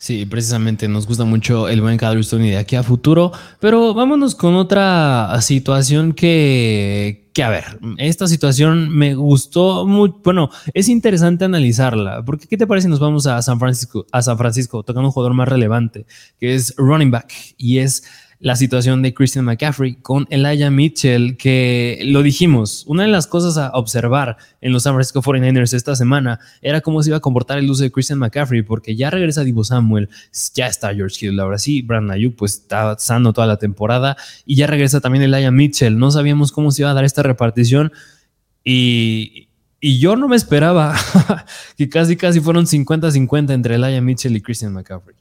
[0.04, 4.36] Sí, precisamente nos gusta mucho el buen Stone y de aquí a futuro, pero vámonos
[4.36, 11.46] con otra situación que, que a ver, esta situación me gustó muy, bueno, es interesante
[11.46, 15.08] analizarla, porque ¿qué te parece si nos vamos a San Francisco, a San Francisco, tocando
[15.08, 16.06] un jugador más relevante,
[16.38, 18.04] que es running back, y es
[18.44, 23.58] la situación de Christian McCaffrey con Elijah Mitchell, que lo dijimos, una de las cosas
[23.58, 27.58] a observar en los San Francisco 49ers esta semana era cómo se iba a comportar
[27.58, 30.10] el uso de Christian McCaffrey, porque ya regresa Divo Samuel,
[30.56, 34.58] ya está George Hill, ahora sí, Brandon Ayuk pues está sano toda la temporada y
[34.58, 37.94] ya regresa también Elijah Mitchell, no sabíamos cómo se iba a dar esta repartición
[38.62, 39.48] y,
[39.80, 40.94] y yo no me esperaba
[41.78, 45.16] que casi casi fueron 50-50 entre Elijah Mitchell y Christian McCaffrey.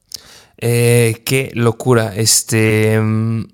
[0.64, 2.14] Eh, qué locura.
[2.14, 2.98] Este.
[3.01, 3.48] Mm,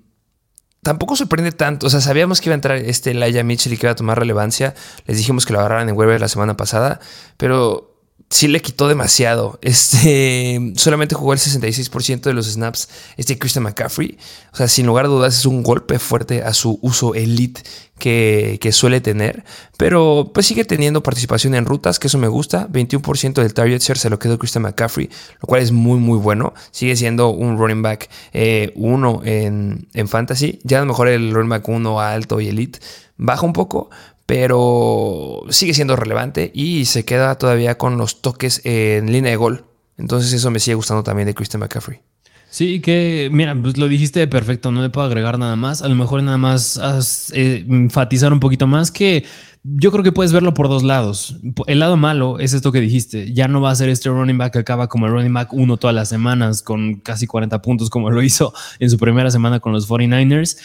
[0.83, 1.87] tampoco sorprende tanto.
[1.87, 4.19] O sea, sabíamos que iba a entrar este Laia Mitchell y que iba a tomar
[4.19, 4.75] relevancia.
[5.07, 6.99] Les dijimos que lo agarraran en web la semana pasada.
[7.35, 7.88] Pero
[8.29, 9.59] sí le quitó demasiado.
[9.61, 14.17] Este, solamente jugó el 66% de los snaps este Christian McCaffrey.
[14.53, 17.61] O sea, sin lugar a dudas es un golpe fuerte a su uso elite
[17.97, 19.43] que, suele tener.
[19.77, 22.67] Pero pues sigue teniendo participación en rutas, que eso me gusta.
[22.69, 25.09] 21% del target share se lo quedó Christian McCaffrey,
[25.41, 26.53] lo cual es muy muy bueno.
[26.71, 30.59] Sigue siendo un running back 1 eh, en, en fantasy.
[30.63, 32.79] Ya a lo mejor el running back 1 alto y elite
[33.19, 33.89] baja un poco,
[34.29, 39.65] pero sigue siendo relevante y se queda todavía con los toques en línea de gol.
[39.97, 42.01] Entonces eso me sigue gustando también de Christian McCaffrey.
[42.51, 45.81] Sí, que mira, pues lo dijiste perfecto, no le puedo agregar nada más.
[45.81, 46.79] A lo mejor nada más
[47.33, 49.25] eh, enfatizar un poquito más que
[49.63, 51.35] yo creo que puedes verlo por dos lados.
[51.65, 53.33] El lado malo es esto que dijiste.
[53.33, 55.77] Ya no va a ser este running back que acaba como el running back uno
[55.77, 59.73] todas las semanas con casi 40 puntos como lo hizo en su primera semana con
[59.73, 60.57] los 49ers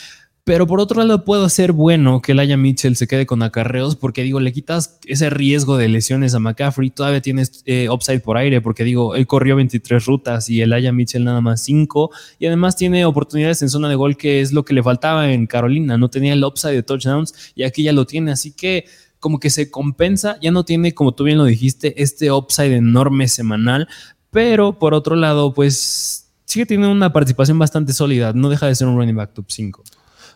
[0.45, 4.23] pero por otro lado, puedo ser bueno que Laia Mitchell se quede con acarreos porque
[4.23, 6.91] digo, le quitas ese riesgo de lesiones a McCaffrey.
[6.91, 10.93] Todavía tienes eh, upside por aire porque digo, él corrió 23 rutas y el Laia
[10.93, 12.11] Mitchell nada más 5.
[12.39, 15.47] Y además tiene oportunidades en zona de gol que es lo que le faltaba en
[15.47, 15.97] Carolina.
[15.97, 18.31] No tenía el upside de touchdowns y aquí ya lo tiene.
[18.31, 18.85] Así que
[19.21, 20.37] como que se compensa.
[20.43, 23.89] Ya no tiene, como tú bien lo dijiste, este upside enorme semanal.
[24.31, 28.35] Pero por otro lado, pues sigue teniendo una participación bastante sólida.
[28.35, 29.83] No deja de ser un running back top 5.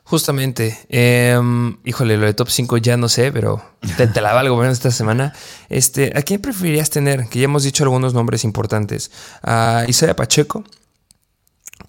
[0.08, 3.62] Justamente, em, híjole, lo de top 5 ya no sé, pero
[3.98, 5.34] te, la valgo menos esta semana.
[5.68, 7.28] Este, ¿A quién preferirías tener?
[7.28, 9.10] Que ya hemos dicho algunos nombres importantes.
[9.42, 10.64] ¿A Isaiah Pacheco?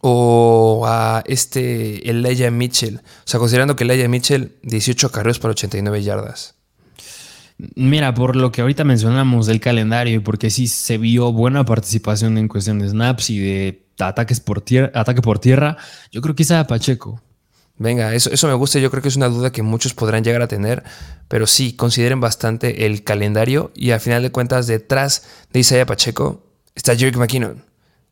[0.01, 2.97] ¿O a este Elijah Mitchell?
[2.97, 6.55] O sea, considerando que Elijah Mitchell, 18 carreros para 89 yardas.
[7.75, 12.38] Mira, por lo que ahorita mencionamos del calendario y porque sí se vio buena participación
[12.38, 15.77] en cuestión de snaps y de ataques por tierra, ataque por tierra,
[16.12, 17.21] yo creo que Isaiah Pacheco.
[17.80, 18.78] Venga, eso, eso me gusta.
[18.78, 20.84] Yo creo que es una duda que muchos podrán llegar a tener.
[21.30, 23.72] Pero sí, consideren bastante el calendario.
[23.74, 26.44] Y al final de cuentas, detrás de Isaiah Pacheco
[26.76, 27.63] está Jerick McKinnon.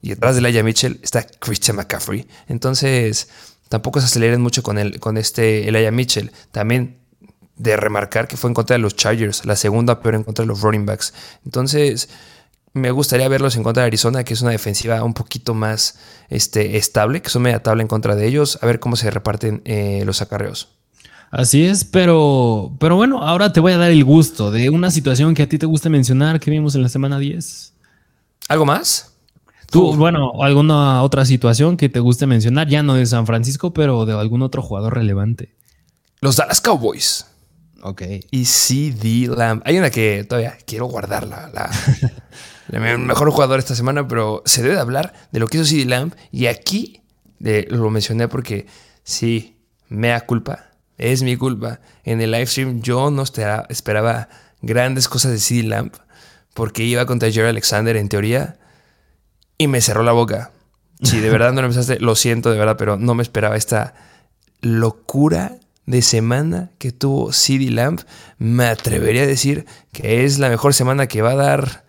[0.02, 2.28] Y detrás de Laia Mitchell está Christian McCaffrey.
[2.48, 3.28] Entonces,
[3.68, 6.32] tampoco se aceleren mucho con, el, con este Elijah Mitchell.
[6.52, 7.00] También
[7.58, 10.48] de remarcar que fue en contra de los Chargers, la segunda peor en contra de
[10.48, 11.14] los running backs.
[11.44, 12.08] Entonces,
[12.78, 16.78] me gustaría verlos en contra de Arizona, que es una defensiva un poquito más este,
[16.78, 20.04] estable, que son media tabla en contra de ellos, a ver cómo se reparten eh,
[20.06, 20.70] los acarreos.
[21.30, 25.34] Así es, pero, pero bueno, ahora te voy a dar el gusto de una situación
[25.34, 27.74] que a ti te gusta mencionar que vimos en la semana 10.
[28.48, 29.14] ¿Algo más?
[29.70, 34.06] Tú, bueno, alguna otra situación que te guste mencionar, ya no de San Francisco, pero
[34.06, 35.54] de algún otro jugador relevante.
[36.22, 37.26] Los Dallas Cowboys.
[37.82, 38.04] Ok.
[38.32, 39.62] Y CD Lamb.
[39.66, 41.52] Hay una que todavía quiero guardarla.
[41.54, 41.70] La,
[42.70, 46.14] el mejor jugador esta semana, pero se debe hablar de lo que hizo CD Lamb.
[46.32, 47.02] Y aquí
[47.40, 48.68] lo mencioné porque
[49.04, 49.58] sí,
[49.90, 51.80] mea culpa, es mi culpa.
[52.04, 54.30] En el live stream yo no esperaba
[54.62, 55.92] grandes cosas de CD Lamb
[56.54, 58.58] porque iba contra Jerry Alexander en teoría
[59.58, 60.52] y me cerró la boca.
[61.04, 63.94] Si de verdad no lo empezaste, lo siento de verdad, pero no me esperaba esta
[64.62, 68.02] locura de semana que tuvo CD Lamb.
[68.40, 71.86] Me atrevería a decir que es la mejor semana que va a dar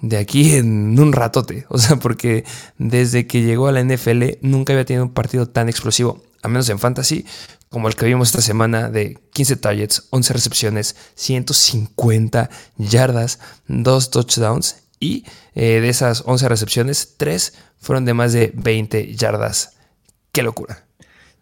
[0.00, 1.66] de aquí en un ratote.
[1.68, 2.44] O sea, porque
[2.78, 6.68] desde que llegó a la NFL nunca había tenido un partido tan explosivo, a menos
[6.68, 7.24] en fantasy,
[7.68, 14.76] como el que vimos esta semana de 15 targets, 11 recepciones, 150 yardas, 2 touchdowns
[14.98, 19.74] y eh, de esas 11 recepciones, 3 fueron de más de 20 yardas.
[20.32, 20.89] ¡Qué locura!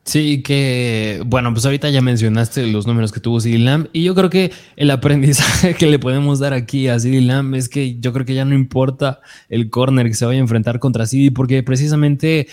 [0.08, 4.14] Sí, que bueno, pues ahorita ya mencionaste los números que tuvo CD Lamb y yo
[4.14, 8.14] creo que el aprendizaje que le podemos dar aquí a CD Lamb es que yo
[8.14, 11.62] creo que ya no importa el corner que se vaya a enfrentar contra CD porque
[11.62, 12.48] precisamente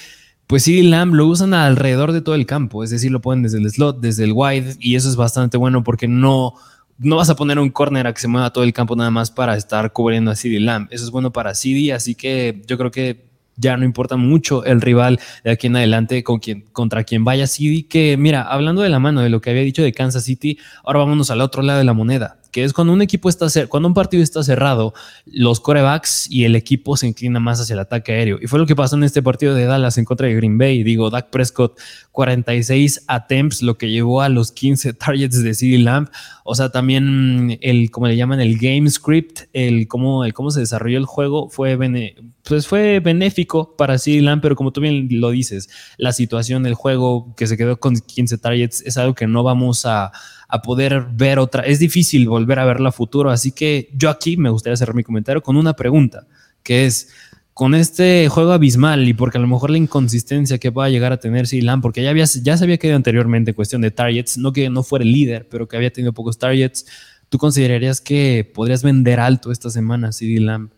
[0.47, 3.59] pues CD Lamb lo usan alrededor de todo el campo, es decir, lo ponen desde
[3.59, 6.55] el slot, desde el wide y eso es bastante bueno porque no
[6.97, 9.31] no vas a poner un corner a que se mueva todo el campo nada más
[9.31, 10.89] para estar cubriendo a CD Lamb.
[10.91, 13.23] Eso es bueno para CD, así que yo creo que
[13.57, 17.47] ya no importa mucho el rival de aquí en adelante con quien, contra quien vaya
[17.47, 17.85] CD.
[17.87, 20.99] Que mira, hablando de la mano de lo que había dicho de Kansas City, ahora
[20.99, 23.93] vámonos al otro lado de la moneda que es cuando un equipo está cuando un
[23.93, 24.93] partido está cerrado,
[25.25, 28.39] los corebacks y el equipo se inclina más hacia el ataque aéreo.
[28.41, 30.81] Y fue lo que pasó en este partido de Dallas en contra de Green Bay.
[30.81, 31.77] Digo, Dak Prescott,
[32.13, 36.07] 46 attempts, lo que llevó a los 15 targets de CD Lamb.
[36.45, 40.61] O sea, también el, como le llaman, el game script, el cómo, el cómo se
[40.61, 41.77] desarrolló el juego fue,
[42.43, 46.75] pues fue benéfico para CD Lamb, pero como tú bien lo dices, la situación del
[46.75, 50.13] juego que se quedó con 15 targets es algo que no vamos a
[50.47, 51.63] a poder ver otra.
[51.63, 55.03] Es difícil volver a verla a futuro, así que yo aquí me gustaría cerrar mi
[55.03, 56.27] comentario con una pregunta,
[56.63, 57.09] que es,
[57.55, 61.13] con este juego abismal y porque a lo mejor la inconsistencia que va a llegar
[61.13, 64.37] a tener Silan, porque ya, había, ya se había quedado anteriormente en cuestión de targets,
[64.37, 66.85] no que no fuera el líder, pero que había tenido pocos targets,
[67.29, 70.69] ¿tú considerarías que podrías vender alto esta semana CD Lamb?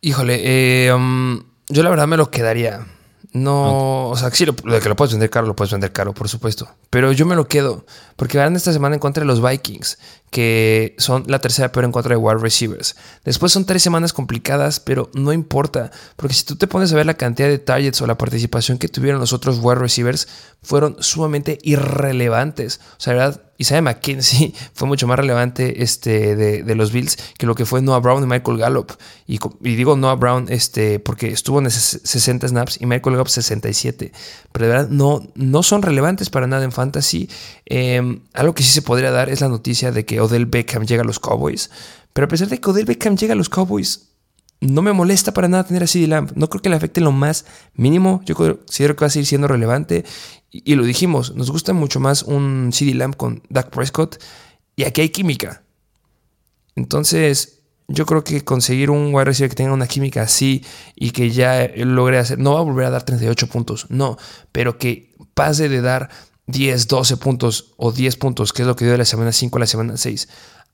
[0.00, 0.40] Híjole,
[0.86, 2.84] eh, um, yo la verdad me lo quedaría.
[3.32, 6.28] No, o sea, sí, lo, que lo puedes vender caro, lo puedes vender caro, por
[6.28, 6.68] supuesto.
[6.90, 9.98] Pero yo me lo quedo, porque van esta semana en contra de los Vikings,
[10.32, 12.96] que son la tercera peor en contra de wide receivers.
[13.22, 17.04] Después son tres semanas complicadas, pero no importa, porque si tú te pones a ver
[17.04, 20.26] la cantidad de targets o la participación que tuvieron los otros wide receivers,
[20.62, 22.80] fueron sumamente irrelevantes.
[22.92, 27.54] O sea, verdad, Isaiah McKenzie fue mucho más relevante este, de, los Bills que lo
[27.54, 28.92] que fue Noah Brown y Michael Gallup.
[29.26, 34.12] Y, digo Noah Brown este, porque estuvo en 60 snaps y Michael Gallup 67.
[34.52, 37.28] Pero de verdad no, no son relevantes para nada en fantasy.
[37.66, 41.02] Em, algo que sí se podría dar es la noticia de que Odell Beckham llega
[41.02, 41.70] a los Cowboys.
[42.12, 44.08] Pero a pesar de que Odell Beckham llega a los Cowboys,
[44.60, 46.32] no me molesta para nada tener a CD Lamb.
[46.36, 48.22] No creo que le afecte lo más mínimo.
[48.24, 50.04] Yo considero que va a seguir siendo relevante.
[50.50, 54.22] Y, lo dijimos, nos gusta mucho más un CD Lamb con Dak Prescott.
[54.76, 55.62] Y aquí hay química.
[56.76, 61.30] Entonces, yo creo que conseguir un wide receiver que tenga una química así y que
[61.30, 64.16] ya logre hacer, no va a volver a dar 38 puntos, no,
[64.50, 66.08] pero que pase de dar
[66.52, 69.56] 10, 12 puntos o 10 puntos, que es lo que dio de la semana 5
[69.56, 70.28] a la semana 6,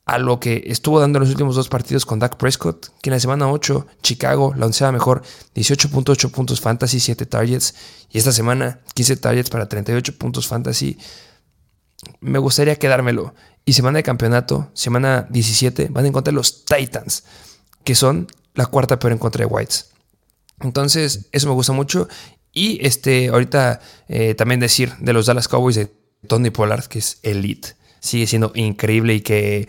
[0.04, 3.14] a lo que estuvo dando en los últimos dos partidos con Dak Prescott, que en
[3.14, 5.22] la semana 8, Chicago, la onceava mejor,
[5.54, 7.74] 18.8 puntos fantasy, 7 targets,
[8.10, 10.98] y esta semana 15 targets para 38 puntos fantasy.
[12.20, 13.34] Me gustaría quedármelo.
[13.64, 17.24] Y semana de campeonato, semana 17, van a encontrar los Titans,
[17.84, 19.90] que son la cuarta peor en contra de Whites.
[20.60, 22.08] Entonces, eso me gusta mucho.
[22.52, 25.90] Y este, ahorita eh, también decir de los Dallas Cowboys de
[26.26, 27.76] Tony Pollard, que es elite.
[28.00, 29.68] Sigue siendo increíble y que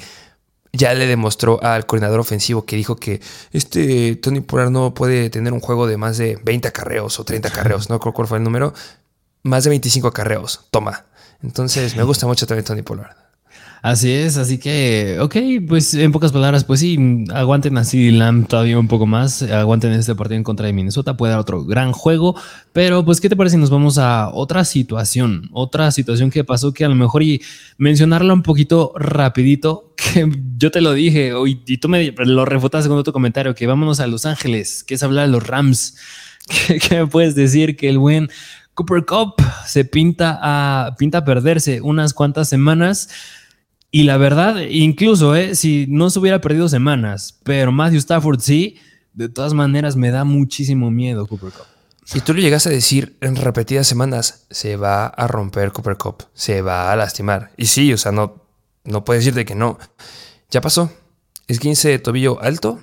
[0.72, 5.54] ya le demostró al coordinador ofensivo que dijo que este Tony Pollard no puede tener
[5.54, 8.44] un juego de más de 20 acarreos o 30 acarreos, no creo cuál fue el
[8.44, 8.74] número,
[9.44, 11.06] más de 25 acarreos, toma.
[11.42, 13.16] Entonces me gusta mucho también Tony Pollard.
[13.82, 15.36] Así es, así que, ok,
[15.68, 20.16] pues en pocas palabras, pues sí, aguanten así Lamb todavía un poco más, aguanten este
[20.16, 22.36] partido en contra de Minnesota, puede dar otro gran juego,
[22.74, 25.50] pero pues, ¿qué te parece si nos vamos a otra situación?
[25.54, 27.42] Otra situación que pasó que a lo mejor y
[27.78, 32.98] mencionarla un poquito rapidito, que yo te lo dije y tú me lo refutaste con
[32.98, 35.96] otro comentario, que vámonos a Los Ángeles, que es hablar de los Rams.
[36.68, 37.78] ¿Qué, me puedes decir?
[37.78, 38.30] Que el buen
[38.74, 43.10] Cooper Cup se pinta a, pinta a perderse unas cuantas semanas
[43.92, 48.78] y la verdad, incluso eh, si no se hubiera perdido semanas, pero Matthew Stafford sí,
[49.14, 51.66] de todas maneras me da muchísimo miedo Cooper Cup.
[52.06, 56.24] Si tú le llegas a decir en repetidas semanas, se va a romper Cooper Cup,
[56.34, 57.52] se va a lastimar.
[57.56, 58.46] Y sí, o sea, no,
[58.84, 59.78] no puedes decirte que no.
[60.50, 60.92] Ya pasó.
[61.48, 62.80] Es 15 de tobillo alto.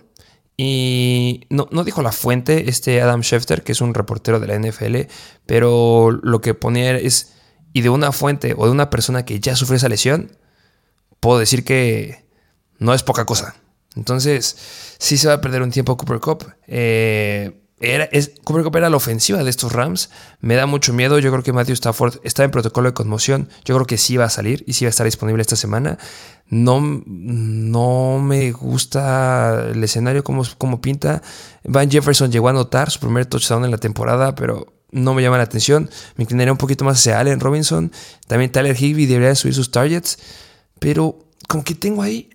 [0.57, 4.59] Y no, no dijo la fuente, este Adam Schefter, que es un reportero de la
[4.59, 5.11] NFL,
[5.45, 7.33] pero lo que ponía es,
[7.73, 10.39] y de una fuente o de una persona que ya sufrió esa lesión,
[11.27, 12.25] puedo decir que
[12.79, 13.57] no es poca cosa.
[13.97, 14.57] Entonces,
[14.97, 16.53] sí se va a perder un tiempo Cooper Cup.
[16.69, 18.09] Eh, era,
[18.45, 20.11] Cooper Cup era la ofensiva de estos Rams.
[20.39, 21.19] Me da mucho miedo.
[21.19, 23.49] Yo creo que Matthew Stafford está en protocolo de conmoción.
[23.65, 25.99] Yo creo que sí va a salir y sí va a estar disponible esta semana.
[26.47, 31.23] No, no me gusta el escenario como, como pinta.
[31.65, 35.39] Van Jefferson llegó a anotar su primer touchdown en la temporada, pero no me llama
[35.39, 35.91] la atención.
[36.15, 37.91] Me inclinaría un poquito más hacia Allen Robinson.
[38.29, 40.19] También Tyler Higby debería subir sus targets.
[40.79, 42.31] Pero como que tengo ahí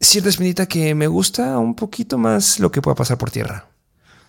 [0.00, 3.70] cierta espinita que me gusta un poquito más lo que pueda pasar por tierra.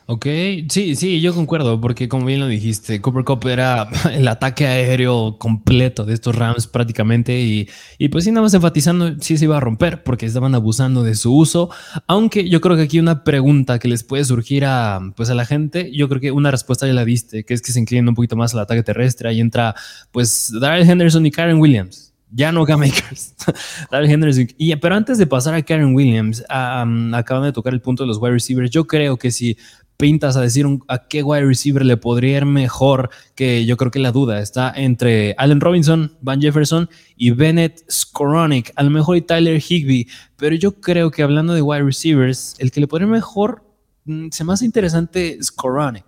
[0.08, 0.26] Ok,
[0.68, 5.38] sí, sí, yo concuerdo, porque como bien lo dijiste, Cooper Cup era el ataque aéreo
[5.38, 9.56] completo de estos Rams prácticamente y, y pues sí, nada más enfatizando, sí se iba
[9.56, 11.70] a romper porque estaban abusando de su uso,
[12.08, 15.46] aunque yo creo que aquí una pregunta que les puede surgir a, pues a la
[15.46, 18.16] gente, yo creo que una respuesta ya la diste, que es que se inclina un
[18.16, 19.76] poquito más al ataque terrestre, ahí entra
[20.12, 23.36] pues Darrell Henderson y Karen Williams ya no K-Makers.
[23.92, 24.48] Henderson.
[24.58, 28.18] Y, pero antes de pasar a Karen Williams, acaban de tocar el punto de los
[28.18, 28.72] wide receivers.
[28.72, 29.58] Yo creo que si
[30.02, 34.00] pintas a decir a qué wide receiver le podría ir mejor, que yo creo que
[34.00, 39.22] la duda está entre Allen Robinson, Van Jefferson y Bennett Skoronik, a lo mejor y
[39.22, 43.14] Tyler Higby, pero yo creo que hablando de wide receivers, el que le podría ir
[43.14, 43.64] mejor
[44.06, 46.06] mm, se me hace interesante Skoronik.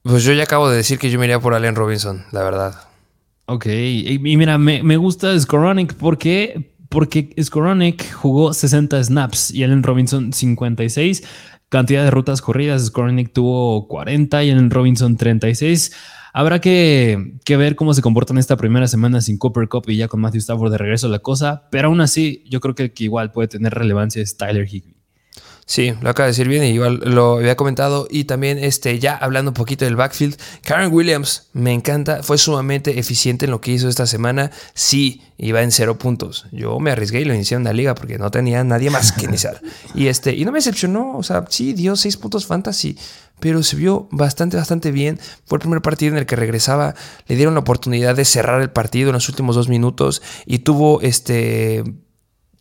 [0.00, 2.91] Pues yo ya acabo de decir que yo me iría por Allen Robinson, la verdad.
[3.52, 9.82] Ok, y, mira, me, me gusta Skoronik porque porque Skoronek jugó 60 snaps y Allen
[9.82, 11.22] Robinson 56.
[11.68, 15.92] Cantidad de rutas corridas, Skoronek tuvo 40 y Allen Robinson 36.
[16.32, 20.08] Habrá que, que, ver cómo se comportan esta primera semana sin Cooper Cup y ya
[20.08, 23.04] con Matthew Stafford de regreso a la cosa, pero aún así yo creo que, que
[23.04, 25.01] igual puede tener relevancia es Tyler Higby.
[25.64, 28.08] Sí, lo acaba de decir bien y igual lo había comentado.
[28.10, 32.98] Y también, este, ya hablando un poquito del backfield, Karen Williams me encanta, fue sumamente
[32.98, 34.50] eficiente en lo que hizo esta semana.
[34.74, 36.46] Sí, iba en cero puntos.
[36.52, 39.24] Yo me arriesgué y lo inicié en la liga porque no tenía nadie más que
[39.24, 39.60] iniciar.
[39.94, 42.98] y, este, y no me decepcionó, o sea, sí, dio seis puntos fantasy,
[43.38, 45.18] pero se vio bastante, bastante bien.
[45.46, 46.94] Fue el primer partido en el que regresaba,
[47.26, 51.00] le dieron la oportunidad de cerrar el partido en los últimos dos minutos y tuvo
[51.00, 51.84] este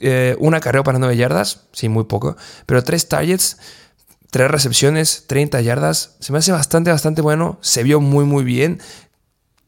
[0.02, 2.36] eh, una carrera para 9 yardas, sí, muy poco,
[2.66, 3.58] pero tres targets,
[4.32, 6.16] tres recepciones, 30 yardas.
[6.20, 7.60] Se me hace bastante, bastante bueno.
[7.62, 8.82] Se vio muy, muy bien.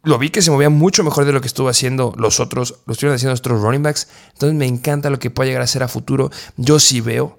[0.04, 2.94] Lo vi que se movía mucho mejor de lo que estuvo haciendo los otros, lo
[2.94, 4.08] estuvieron haciendo nuestros running backs.
[4.34, 6.32] Entonces me encanta lo que puede llegar a ser a futuro.
[6.58, 7.38] Yo sí veo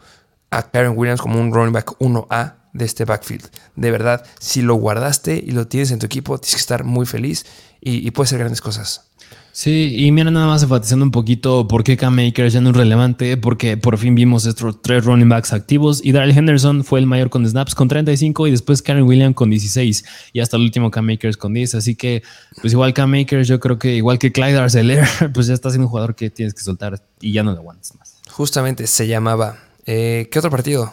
[0.50, 3.50] a Karen Williams como un running back 1A de este backfield.
[3.76, 7.06] De verdad, si lo guardaste y lo tienes en tu equipo, tienes que estar muy
[7.06, 7.44] feliz
[7.80, 9.10] y, y puede ser grandes cosas.
[9.54, 12.76] Sí, y mira, nada más enfatizando un poquito por qué Cam Akers ya no es
[12.76, 17.06] relevante, porque por fin vimos estos tres running backs activos y Daryl Henderson fue el
[17.06, 20.90] mayor con snaps con 35 y después Karen Williams con 16 y hasta el último
[20.90, 21.76] Cam Akers con 10.
[21.76, 22.24] Así que,
[22.60, 25.86] pues igual Cam Akers, yo creo que igual que Clyde Arcelor, pues ya está siendo
[25.86, 28.16] un jugador que tienes que soltar y ya no lo aguantas más.
[28.28, 29.58] Justamente se llamaba.
[29.86, 30.92] Eh, ¿Qué otro partido?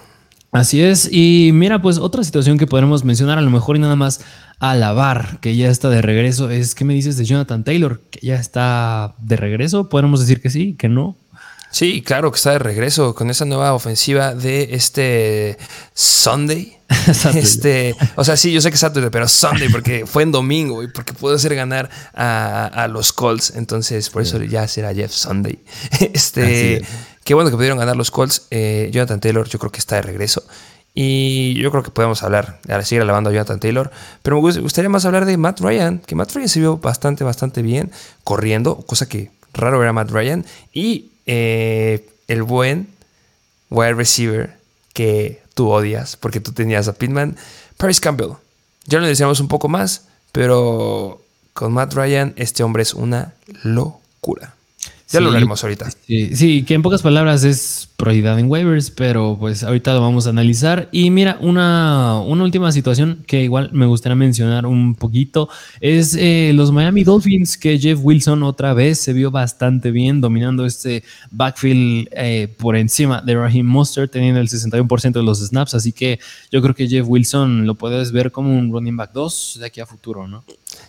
[0.51, 3.95] Así es, y mira, pues otra situación que podremos mencionar a lo mejor y nada
[3.95, 4.19] más
[4.59, 8.01] alabar que ya está de regreso es, ¿qué me dices de Jonathan Taylor?
[8.11, 9.87] ¿Que ya está de regreso?
[9.87, 11.15] ¿Podemos decir que sí, que no?
[11.71, 15.57] Sí, claro que está de regreso con esa nueva ofensiva de este
[15.93, 16.77] Sunday.
[17.35, 20.83] este, o sea, sí, yo sé que es Saturday, pero Sunday porque fue en domingo
[20.83, 23.53] y porque pudo hacer ganar a, los Colts.
[23.55, 25.59] Entonces, por eso ya será Jeff Sunday.
[26.13, 26.83] Este,
[27.23, 28.47] qué bueno que pudieron ganar los Colts.
[28.51, 30.43] Eh, Jonathan Taylor, yo creo que está de regreso.
[30.93, 33.91] Y yo creo que podemos hablar, ahora seguir alabando a Jonathan Taylor,
[34.23, 37.61] pero me gustaría más hablar de Matt Ryan, que Matt Ryan se vio bastante, bastante
[37.61, 37.91] bien
[38.25, 42.89] corriendo, cosa que raro ver a Matt Ryan, y eh, el buen
[43.69, 44.57] wide receiver
[44.93, 47.37] que tú odias, porque tú tenías a Pitman,
[47.77, 48.33] Paris Campbell.
[48.85, 51.21] Ya lo decíamos un poco más, pero
[51.53, 54.55] con Matt Ryan este hombre es una locura.
[55.11, 55.89] Ya lo hablaremos ahorita.
[56.07, 60.25] Sí, sí, que en pocas palabras es prioridad en waivers, pero pues ahorita lo vamos
[60.25, 60.89] a analizar.
[60.91, 66.51] Y mira, una, una última situación que igual me gustaría mencionar un poquito es eh,
[66.55, 72.07] los Miami Dolphins, que Jeff Wilson otra vez se vio bastante bien dominando este backfield
[72.11, 75.75] eh, por encima de Raheem Monster, teniendo el 61% de los snaps.
[75.75, 76.19] Así que
[76.51, 79.79] yo creo que Jeff Wilson lo puedes ver como un running back 2 de aquí
[79.79, 80.43] a futuro, ¿no?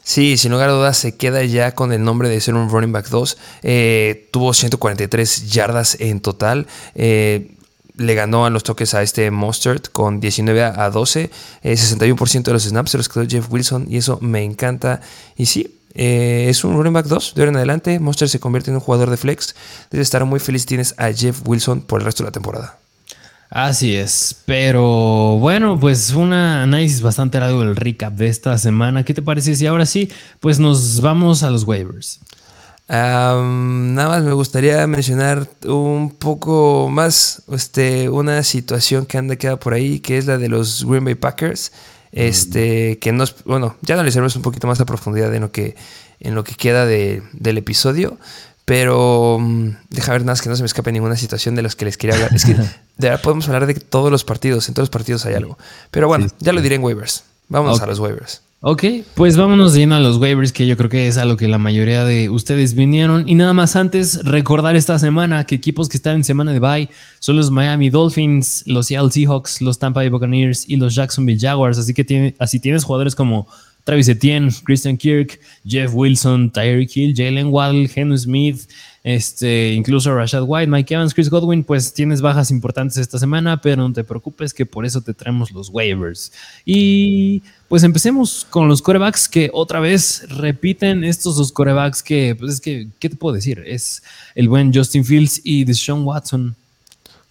[0.05, 2.92] Sí, sin lugar a dudas se queda ya con el nombre de ser un running
[2.92, 3.38] back 2.
[3.62, 6.66] Eh, tuvo 143 yardas en total.
[6.95, 7.57] Eh,
[7.97, 11.31] le ganó a los toques a este Mustard con 19 a 12.
[11.62, 15.01] 61% eh, de los snaps se los quedó Jeff Wilson y eso me encanta.
[15.37, 18.01] Y sí, es un running back 2 de ahora en adelante.
[18.01, 19.55] Mustard se convierte en un jugador de flex.
[19.90, 20.66] Debe estar muy feliz.
[20.66, 22.82] Tienes a Jeff Wilson por el resto de la temporada.
[23.55, 29.05] Así es, pero bueno, pues un análisis bastante largo del recap de esta semana.
[29.05, 30.11] ¿Qué te parece si ahora sí,
[30.41, 32.21] pues nos vamos a los waivers?
[32.88, 39.75] nada más me gustaría mencionar un poco más este, una situación que anda queda por
[39.75, 41.73] ahí, que es la de los Green Bay Packers.
[42.11, 45.77] Este, que nos, bueno, ya analizaremos un poquito más a profundidad en lo que,
[46.21, 48.17] en lo que queda del episodio.
[48.64, 51.77] Pero mm, deja ver nada más que no se me escape ninguna situación de los
[51.77, 52.35] que les quería hablar.
[52.35, 54.68] Es que de verdad podemos hablar de todos los partidos.
[54.68, 55.59] En todos los partidos hay algo.
[55.90, 57.25] Pero bueno, ya lo diré en waivers.
[57.48, 58.42] Vámonos a los waivers.
[58.64, 58.85] Ok,
[59.16, 61.59] pues vámonos de a los waivers, que yo creo que es a lo que la
[61.59, 63.29] mayoría de ustedes vinieron.
[63.29, 66.88] Y nada más antes, recordar esta semana que equipos que están en semana de bye
[67.18, 71.77] son los Miami Dolphins, los Seattle Seahawks, los Tampa Bay Buccaneers y los Jacksonville Jaguars.
[71.77, 73.48] Así que tiene, así tienes jugadores como
[73.85, 78.68] Travis Etienne, Christian Kirk, Jeff Wilson, Tyreek Hill, Jalen Waddle, Henry Smith,
[79.04, 83.83] este, incluso Rashad White, Mike Evans, Chris Godwin, pues tienes bajas importantes esta semana, pero
[83.83, 86.33] no te preocupes que por eso te traemos los waivers.
[86.64, 92.54] Y pues empecemos con los corebacks que otra vez repiten estos dos corebacks que, pues
[92.54, 93.64] es que, ¿qué te puedo decir?
[93.66, 94.02] Es
[94.37, 96.54] el buen Justin Fields y Deshaun Watson.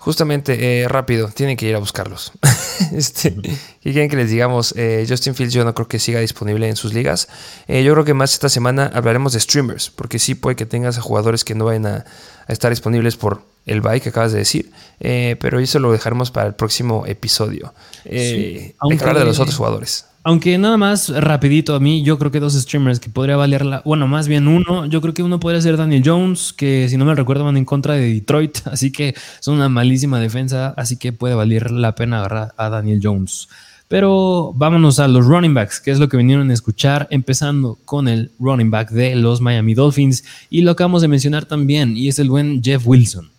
[0.01, 2.31] Justamente, eh, rápido, tienen que ir a buscarlos.
[2.91, 4.73] este, ¿Qué quieren que les digamos?
[4.75, 7.27] Eh, Justin Fields yo no creo que siga disponible en sus ligas.
[7.67, 10.97] Eh, yo creo que más esta semana hablaremos de streamers, porque sí puede que tengas
[10.97, 12.05] a jugadores que no vayan a,
[12.47, 16.55] estar disponibles por el bye que acabas de decir, pero eso lo dejaremos para el
[16.55, 17.73] próximo episodio.
[18.03, 20.05] hay que hablar de los otros jugadores.
[20.23, 23.81] Aunque nada más rapidito a mí, yo creo que dos streamers que podría valer la...
[23.83, 27.05] Bueno, más bien uno, yo creo que uno podría ser Daniel Jones, que si no
[27.05, 31.11] me recuerdo van en contra de Detroit, así que son una malísima defensa, así que
[31.11, 33.49] puede valer la pena agarrar a Daniel Jones.
[33.87, 38.07] Pero vámonos a los running backs, que es lo que vinieron a escuchar, empezando con
[38.07, 42.19] el running back de los Miami Dolphins, y lo acabamos de mencionar también, y es
[42.19, 43.30] el buen Jeff Wilson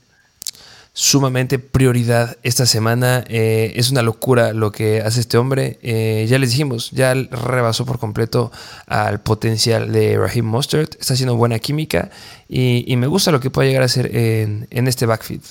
[0.93, 3.25] sumamente prioridad esta semana.
[3.29, 5.79] Eh, es una locura lo que hace este hombre.
[5.83, 8.53] Eh, ya les dijimos, ya rebasó por completo
[8.87, 10.97] al potencial de Raheem Mostert.
[11.01, 12.11] Está haciendo buena química
[12.49, 15.43] y, me gusta lo que puede llegar a hacer en, este backfield.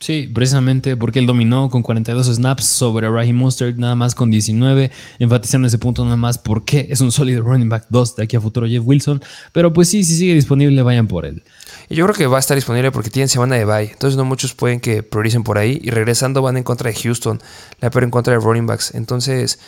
[0.00, 4.90] Sí, precisamente porque él dominó con 42 snaps sobre Raheem Mostert, nada más con 19,
[5.18, 8.40] enfatizando ese punto nada más porque es un sólido running back 2 de aquí a
[8.40, 9.20] futuro Jeff Wilson,
[9.52, 11.42] pero pues sí, si sigue disponible, vayan por él.
[11.88, 13.90] Y yo creo que va a estar disponible porque tienen semana de bye.
[13.90, 15.80] Entonces no muchos pueden que prioricen por ahí.
[15.82, 17.40] Y regresando van en contra de Houston.
[17.80, 18.94] La peor en contra de running backs.
[18.94, 19.58] Entonces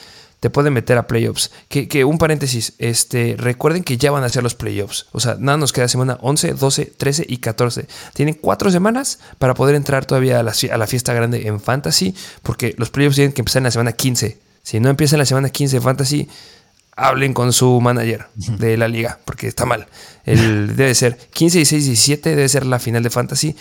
[0.41, 1.51] te pueden meter a playoffs.
[1.69, 5.07] Que, un paréntesis, este, recuerden que ya van a ser los playoffs.
[5.13, 7.87] O sea, nada nos queda semana 11, 12, 13 y 14.
[8.15, 12.15] Tienen cuatro semanas para poder entrar todavía a la, a la fiesta grande en Fantasy.
[12.43, 14.39] Porque los playoffs tienen que empezar en la semana 15.
[14.63, 16.29] Si no empieza en la semana 15 en Fantasy,
[16.97, 19.87] hablen con su manager de la liga, porque está mal.
[20.25, 23.57] El, debe ser 15, 16, 17, debe ser la final de fantasy.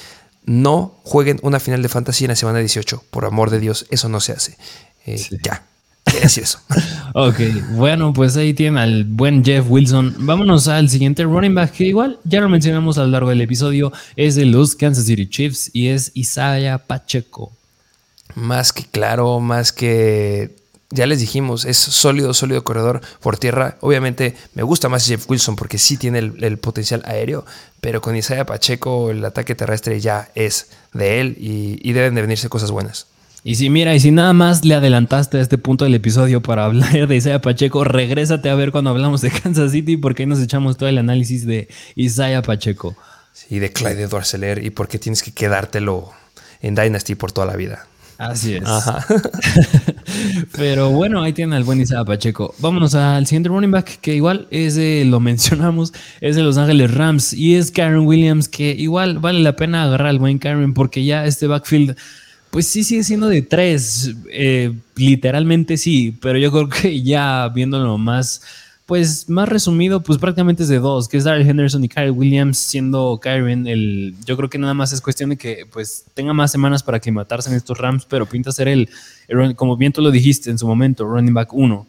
[0.45, 4.09] No jueguen una final de fantasy en la semana 18, por amor de Dios, eso
[4.09, 4.57] no se hace.
[5.05, 5.63] Eh, ya,
[6.03, 6.59] quiere decir eso.
[7.13, 7.39] ok,
[7.71, 10.15] bueno, pues ahí tienen al buen Jeff Wilson.
[10.19, 13.91] Vámonos al siguiente running back, que igual ya lo mencionamos a lo largo del episodio,
[14.15, 17.51] es de los Kansas City Chiefs y es Isaiah Pacheco.
[18.35, 20.58] Más que claro, más que
[20.91, 23.77] ya les dijimos, es sólido, sólido corredor por tierra.
[23.81, 27.45] Obviamente me gusta más Jeff Wilson porque sí tiene el, potencial aéreo,
[27.79, 32.49] pero con Isaiah Pacheco el ataque terrestre ya es de él y, deben de venirse
[32.49, 33.07] cosas buenas.
[33.43, 36.65] Y si mira, y si nada más le adelantaste a este punto del episodio para
[36.65, 40.39] hablar de Isaiah Pacheco, regrésate a ver cuando hablamos de Kansas City porque ahí nos
[40.39, 42.97] echamos todo el análisis de Isaiah Pacheco.
[43.31, 46.11] Sí, de Clyde Dorseler y por qué tienes que quedártelo
[46.61, 47.88] en Dynasty por toda la vida.
[48.19, 48.63] Así es.
[50.57, 52.53] Pero bueno, ahí tiene al buen Isaiah Pacheco.
[52.59, 56.93] Vámonos al siguiente running back, que igual es de, lo mencionamos, es de Los Ángeles
[56.93, 61.05] Rams y es Karen Williams, que igual vale la pena agarrar al buen Karen porque
[61.05, 61.95] ya este backfield,
[62.49, 67.97] pues sí sigue siendo de tres, eh, literalmente sí, pero yo creo que ya viéndolo
[67.97, 68.41] más
[68.89, 72.57] pues más resumido, pues prácticamente es de dos, que es Darrell Henderson y Kyle Williams,
[72.57, 76.51] siendo Kyron el, yo creo que nada más es cuestión de que pues tenga más
[76.51, 78.89] semanas para aclimatarse en estos Rams, pero pinta ser el,
[79.55, 81.85] como bien tú lo dijiste en su momento, running back uno.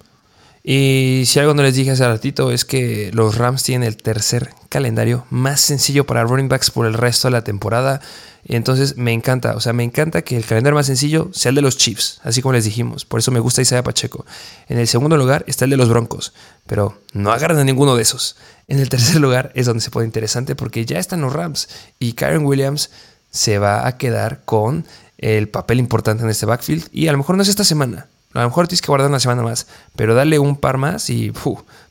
[0.62, 4.50] Y si algo no les dije hace ratito es que los Rams tienen el tercer
[4.68, 8.00] calendario más sencillo para running backs por el resto de la temporada.
[8.44, 11.62] Entonces me encanta, o sea, me encanta que el calendario más sencillo sea el de
[11.62, 13.04] los Chiefs, así como les dijimos.
[13.04, 14.26] Por eso me gusta Isaiah Pacheco.
[14.68, 16.34] En el segundo lugar está el de los Broncos,
[16.66, 18.36] pero no agarran a ninguno de esos.
[18.68, 22.12] En el tercer lugar es donde se pone interesante porque ya están los Rams y
[22.12, 22.90] Karen Williams
[23.30, 24.86] se va a quedar con
[25.18, 28.40] el papel importante en este backfield y a lo mejor no es esta semana, a
[28.40, 29.66] lo mejor tienes que guardar una semana más,
[29.96, 31.32] pero dale un par más y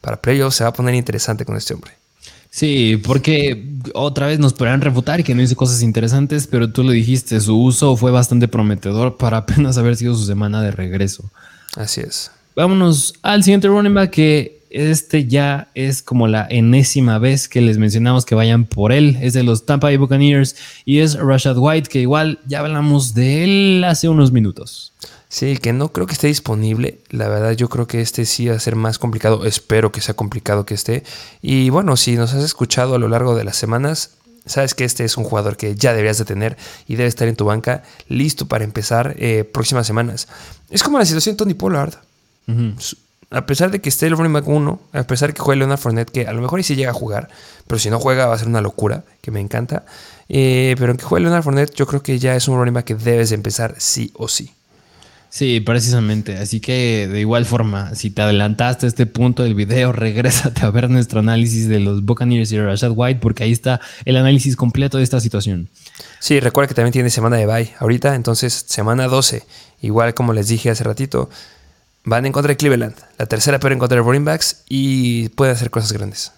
[0.02, 1.92] para playoffs se va a poner interesante con este hombre.
[2.52, 6.92] Sí, porque otra vez nos podrán refutar que no hizo cosas interesantes, pero tú lo
[6.92, 11.30] dijiste, su uso fue bastante prometedor para apenas haber sido su semana de regreso.
[11.76, 12.32] Así es.
[12.56, 17.78] Vámonos al siguiente running back que este ya es como la enésima vez que les
[17.78, 19.18] mencionamos que vayan por él.
[19.22, 23.44] Es de los Tampa Bay Buccaneers y es Rashad White, que igual ya hablamos de
[23.44, 24.94] él hace unos minutos.
[25.32, 27.00] Sí, que no creo que esté disponible.
[27.10, 29.46] La verdad, yo creo que este sí va a ser más complicado.
[29.46, 31.04] Espero que sea complicado que esté.
[31.40, 34.16] Y bueno, si nos has escuchado a lo largo de las semanas,
[34.48, 36.58] sabes que este es un jugador que ya deberías de tener
[36.88, 40.28] y debe estar en tu banca listo para empezar eh, próximas semanas.
[40.72, 41.94] Es como la situación de Tony Pollard.
[43.30, 45.78] A pesar de que esté el running back 1, a pesar de que juegue Leonard
[45.78, 47.30] Fournette, que a lo mejor sí llega a jugar,
[47.68, 49.86] pero si no juega va a ser una locura, que me encanta.
[50.28, 52.96] Eh, pero aunque juegue Leonard Fournette, yo creo que ya es un running back que
[52.96, 54.52] debes de empezar sí o sí.
[55.30, 56.38] Sí, precisamente.
[56.38, 60.72] Así que de igual forma, si te adelantaste a este punto del video, regrésate a
[60.72, 64.98] ver nuestro análisis de los Buccaneers y Rashad White, porque ahí está el análisis completo
[64.98, 65.70] de esta situación.
[66.20, 69.44] Sí, recuerda que también tiene semana de bye ahorita, entonces semana 12,
[69.82, 71.30] igual como les dije hace ratito,
[72.04, 74.28] van en contra de Cleveland, la tercera peor en contra de running
[74.68, 76.32] y pueden hacer cosas grandes.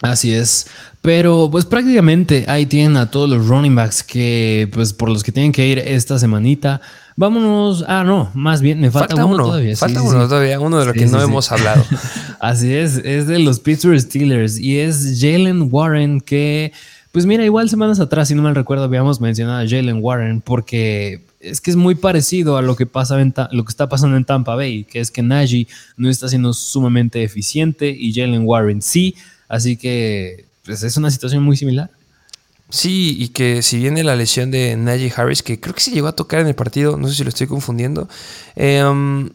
[0.00, 0.68] Así es,
[1.02, 5.32] pero pues prácticamente ahí tienen a todos los running backs que pues por los que
[5.32, 6.80] tienen que ir esta semanita.
[7.16, 7.84] Vámonos.
[7.88, 9.76] Ah, no, más bien me falta, uno, todavía.
[9.76, 11.84] Falta uno todavía, uno de los que no hemos hablado.
[12.40, 16.72] Así es, es de los Pittsburgh Steelers y es Jalen Warren que,
[17.10, 21.24] pues mira, igual semanas atrás, si no mal recuerdo, habíamos mencionado a Jalen Warren porque
[21.40, 24.24] es que es muy parecido a lo que, pasa en lo que está pasando en
[24.24, 29.16] Tampa Bay, que es que Najee no está siendo sumamente eficiente y Jalen Warren sí,
[29.48, 31.90] así que pues, es una situación muy similar.
[32.70, 36.08] Sí, y que si viene la lesión de Najee Harris, que creo que se llegó
[36.08, 38.08] a tocar en el partido, no sé si lo estoy confundiendo.
[38.56, 39.30] Em,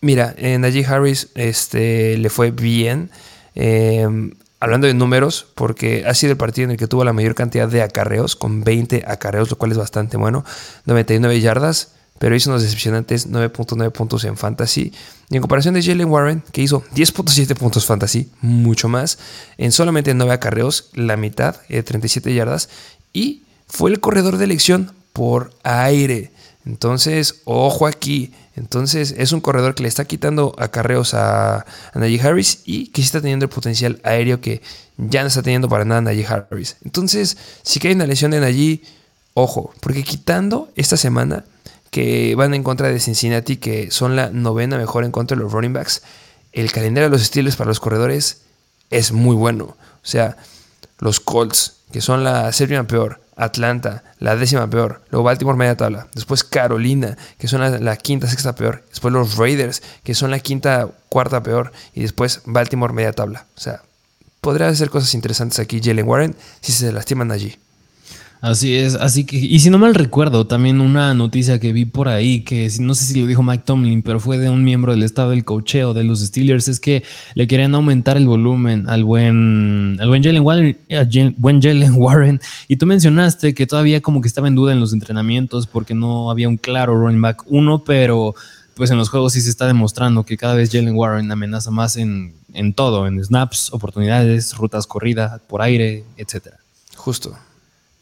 [0.00, 3.10] mira, eh, Najee Harris este, le fue bien.
[3.54, 7.34] Em, hablando de números, porque ha sido el partido en el que tuvo la mayor
[7.36, 10.44] cantidad de acarreos, con 20 acarreos, lo cual es bastante bueno.
[10.86, 14.92] 99 yardas, pero hizo unos decepcionantes 9.9 puntos en fantasy.
[15.28, 19.18] Y en comparación de Jalen Warren, que hizo 10.7 puntos fantasy, mucho más,
[19.58, 22.68] en solamente 9 acarreos, la mitad, de 37 yardas,
[23.12, 26.30] y fue el corredor de elección por aire.
[26.64, 28.32] Entonces, ojo aquí.
[28.56, 31.64] Entonces, es un corredor que le está quitando acarreos a, a
[31.94, 34.62] Najee Harris y que sí está teniendo el potencial aéreo que
[34.96, 36.76] ya no está teniendo para nada Najee Harris.
[36.84, 38.82] Entonces, si hay una lesión de Najee,
[39.34, 41.44] ojo, porque quitando esta semana
[41.90, 45.52] que van en contra de Cincinnati, que son la novena mejor en contra de los
[45.52, 46.02] running backs,
[46.52, 48.42] el calendario de los estilos para los corredores
[48.90, 49.64] es muy bueno.
[49.64, 49.76] O
[50.08, 50.36] sea,
[50.98, 56.08] los Colts, que son la séptima peor, Atlanta, la décima peor, luego Baltimore media tabla,
[56.14, 60.88] después Carolina, que son la, quinta, sexta peor, después los Raiders, que son la quinta,
[61.10, 63.46] cuarta peor, y después Baltimore media tabla.
[63.54, 63.82] O sea,
[64.40, 67.58] podría hacer cosas interesantes aquí Jalen Warren si se lastiman allí.
[68.40, 72.08] Así es, así que, y si no mal recuerdo, también una noticia que vi por
[72.08, 75.02] ahí, que no sé si lo dijo Mike Tomlin, pero fue de un miembro del
[75.02, 77.02] estado del cocheo de los Steelers, es que
[77.34, 80.78] le querían aumentar el volumen al buen, al buen Jalen Warren,
[81.38, 84.92] buen Jalen Warren, y tú mencionaste que todavía como que estaba en duda en los
[84.92, 88.34] entrenamientos porque no había un claro running back uno, pero
[88.74, 91.96] pues en los juegos sí se está demostrando que cada vez Jalen Warren amenaza más
[91.96, 96.58] en, en todo, en snaps, oportunidades, rutas corridas, por aire, etcétera.
[96.94, 97.34] Justo.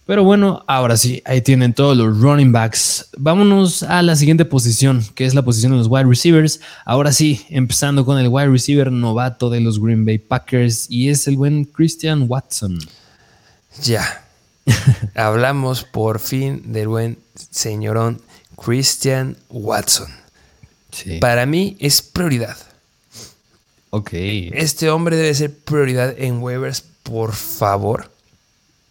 [0.06, 3.08] Pero bueno, ahora sí, ahí tienen todos los running backs.
[3.16, 6.60] Vámonos a la siguiente posición, que es la posición de los wide receivers.
[6.84, 11.26] Ahora sí, empezando con el wide receiver novato de los Green Bay Packers y es
[11.26, 12.78] el buen Christian Watson.
[13.82, 14.24] Ya.
[15.14, 17.18] Hablamos por fin del buen
[17.50, 18.20] señorón
[18.62, 20.08] Christian Watson.
[21.20, 22.56] Para mí es prioridad.
[23.90, 24.10] Ok.
[24.12, 28.10] Este hombre debe ser prioridad en waivers, por favor.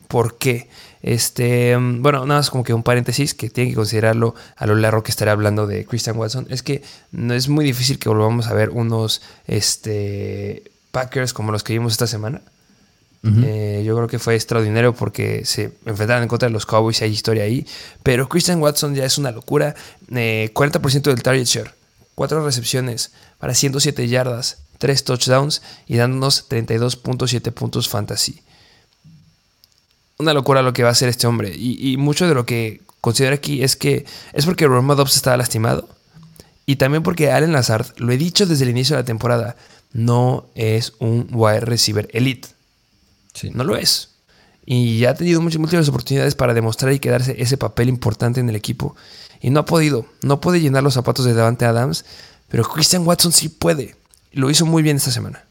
[0.07, 0.70] ¿Por qué?
[1.04, 5.04] Este, bueno, nada más como que un paréntesis que tiene que considerarlo a lo largo
[5.04, 6.47] que estaré hablando de Christian Watson.
[6.49, 6.82] Es que
[7.12, 11.91] no es muy difícil que volvamos a ver unos este, Packers como los que vimos
[11.91, 12.41] esta semana.
[13.26, 17.06] Eh, yo creo que fue extraordinario porque se enfrentaron en contra de los Cowboys y
[17.06, 17.66] hay historia ahí.
[18.01, 19.76] Pero Christian Watson ya es una locura.
[20.10, 21.72] 40% eh, del target share,
[22.16, 28.41] 4 recepciones para 107 yardas, 3 touchdowns y dándonos 32.7 puntos fantasy
[30.18, 31.53] una locura lo que va a hacer este hombre.
[31.55, 35.89] Y, mucho de lo que considero aquí es que es porque Romeo Dobbs estaba lastimado.
[36.66, 39.57] Y también porque Allen Lazard, lo he dicho desde el inicio de la temporada,
[39.91, 42.49] no es un wide receiver elite.
[43.51, 44.09] No lo es.
[44.66, 48.47] Y ya ha tenido muchas múltiples oportunidades para demostrar y quedarse ese papel importante en
[48.47, 48.95] el equipo.
[49.41, 50.05] Y no ha podido.
[50.22, 52.05] No puede llenar los zapatos de Davante Adams.
[52.47, 53.95] Pero Christian Watson sí puede.
[54.32, 55.43] Lo hizo muy bien esta semana.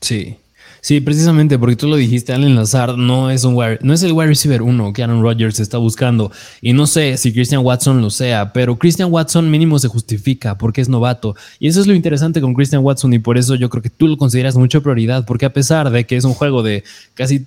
[0.00, 0.38] Sí.
[0.80, 4.28] Sí, precisamente porque tú lo dijiste, Allen Lazard no es un no es el wide
[4.28, 6.32] receiver uno que Aaron Rodgers está buscando.
[6.60, 10.80] Y no sé si Christian Watson lo sea, pero Christian Watson mínimo se justifica porque
[10.80, 11.36] es novato.
[11.58, 14.08] Y eso es lo interesante con Christian Watson y por eso yo creo que tú
[14.08, 17.46] lo consideras mucha prioridad, porque a pesar de que es un juego de casi,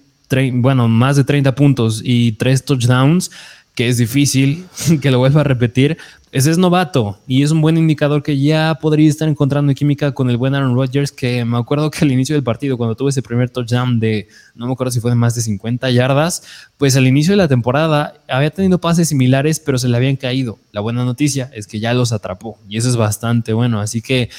[0.53, 3.31] bueno, más de 30 puntos y 3 touchdowns,
[3.75, 4.65] que es difícil
[5.01, 5.97] que lo vuelva a repetir,
[6.33, 10.31] ese es novato y es un buen indicador que ya podría estar encontrando química con
[10.31, 13.21] el buen Aaron Rodgers, que me acuerdo que al inicio del partido, cuando tuve ese
[13.21, 16.41] primer touchdown de, no me acuerdo si fue de más de 50 yardas,
[16.77, 20.57] pues al inicio de la temporada había tenido pases similares, pero se le habían caído.
[20.71, 24.31] La buena noticia es que ya los atrapó y eso es bastante bueno, así que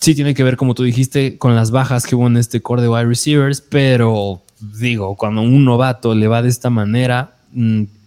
[0.00, 2.82] sí tiene que ver, como tú dijiste, con las bajas que hubo en este core
[2.82, 7.35] de wide receivers, pero digo, cuando un novato le va de esta manera,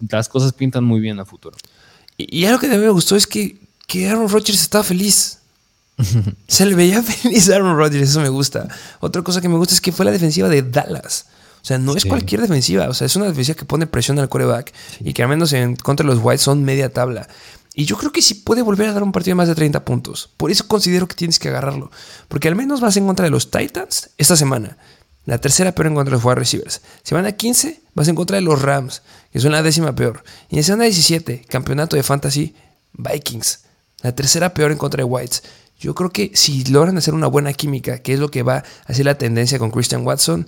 [0.09, 1.57] las cosas pintan muy bien a futuro.
[2.17, 5.39] Y, algo que también me gustó es que, que Aaron Rodgers estaba feliz.
[6.47, 8.67] Se le veía feliz a Aaron Rodgers, eso me gusta.
[8.99, 11.27] Otra cosa que me gusta es que fue la defensiva de Dallas.
[11.61, 12.87] O sea, no es cualquier defensiva.
[12.87, 15.75] O sea, es una defensiva que pone presión al quarterback y que al menos en
[15.75, 17.27] contra de los Whites son media tabla.
[17.73, 19.85] Y yo creo que sí puede volver a dar un partido de más de 30
[19.85, 20.29] puntos.
[20.37, 21.91] Por eso considero que tienes que agarrarlo.
[22.27, 24.77] Porque al menos vas en contra de los Titans esta semana.
[25.25, 26.81] La tercera peor en contra de los wide receivers.
[27.03, 29.01] Semana 15 vas en contra de los Rams,
[29.31, 30.23] que son la décima peor.
[30.49, 32.55] Y en semana 17, campeonato de fantasy,
[32.93, 33.61] Vikings.
[34.01, 35.43] La tercera peor en contra de Whites.
[35.79, 38.93] Yo creo que si logran hacer una buena química, que es lo que va a
[38.93, 40.47] ser la tendencia con Christian Watson,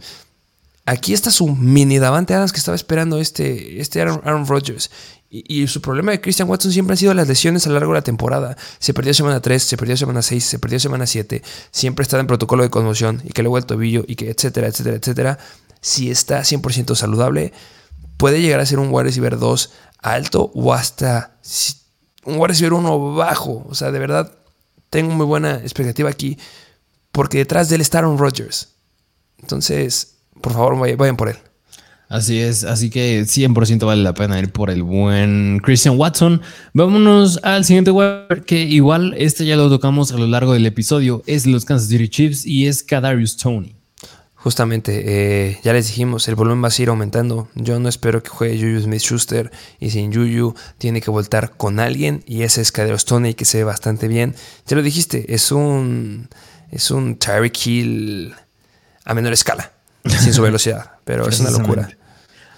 [0.85, 4.89] aquí está su mini Davante Adams que estaba esperando este, este Aaron Rodgers.
[5.33, 7.99] Y, su problema de Christian Watson siempre han sido las lesiones a lo largo de
[7.99, 8.57] la temporada.
[8.79, 11.41] Se perdió semana 3, se perdió semana 6, se perdió semana 7.
[11.71, 14.97] Siempre está en protocolo de conmoción y que luego el tobillo y que etcétera, etcétera,
[14.97, 15.39] etcétera.
[15.79, 17.53] Si está 100% saludable,
[18.21, 21.39] puede llegar a ser un wide receiver 2 alto o hasta
[22.23, 23.65] un wide receiver 1 bajo.
[23.67, 24.31] O sea, de verdad,
[24.91, 26.37] tengo muy buena expectativa aquí
[27.11, 28.75] porque detrás de él está Aaron Rodgers.
[29.39, 31.37] Entonces, por favor, vayan por él.
[32.09, 36.43] Así es, así que 100% vale la pena ir por el buen Christian Watson.
[36.75, 41.23] Vámonos al siguiente web, que igual este ya lo tocamos a lo largo del episodio,
[41.25, 43.80] es los Kansas City Chiefs y es Kadarius Tony.
[44.43, 47.47] Justamente, eh, ya les dijimos, el volumen va a seguir aumentando.
[47.53, 51.79] Yo no espero que juegue Juju Smith Schuster y sin Juju tiene que voltar con
[51.79, 54.33] alguien y ese es Kadarius Tony que se ve bastante bien.
[54.65, 56.27] Ya lo dijiste, es un,
[56.71, 58.33] es un Tyreek Hill
[59.05, 59.73] a menor escala,
[60.05, 61.95] sin su velocidad, pero es una locura.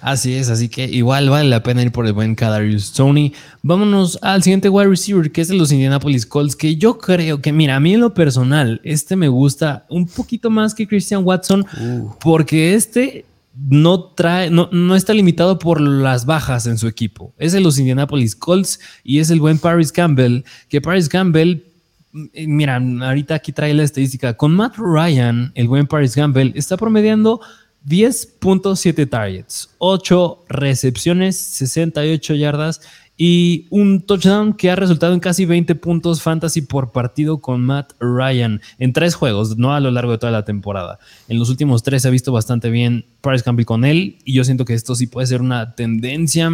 [0.04, 3.32] Así es, así que igual vale la pena ir por el buen Kadarius Tony.
[3.62, 7.54] Vámonos al siguiente wide receiver, que es de los Indianapolis Colts, que yo creo que,
[7.54, 11.66] mira, a mí en lo personal, este me gusta un poquito más que Christian Watson,
[11.80, 12.10] uh.
[12.20, 13.24] porque este
[13.56, 17.34] no trae, no, no, está limitado por las bajas en su equipo.
[17.38, 21.62] Es de los Indianapolis Colts y es el buen Paris Campbell, que Paris Campbell
[22.34, 24.36] eh, mira, ahorita aquí trae la estadística.
[24.36, 27.42] Con Matt Ryan, el buen Paris Campbell, está promediando
[27.88, 32.82] 10.7 targets, 8 recepciones, 68 yardas
[33.16, 37.94] y un touchdown que ha resultado en casi 20 puntos fantasy por partido con Matt
[38.00, 40.98] Ryan en tres juegos, no a lo largo de toda la temporada.
[41.28, 44.44] En los últimos tres se ha visto bastante bien Price Campbell con él y yo
[44.44, 46.50] siento que esto sí puede ser una tendencia.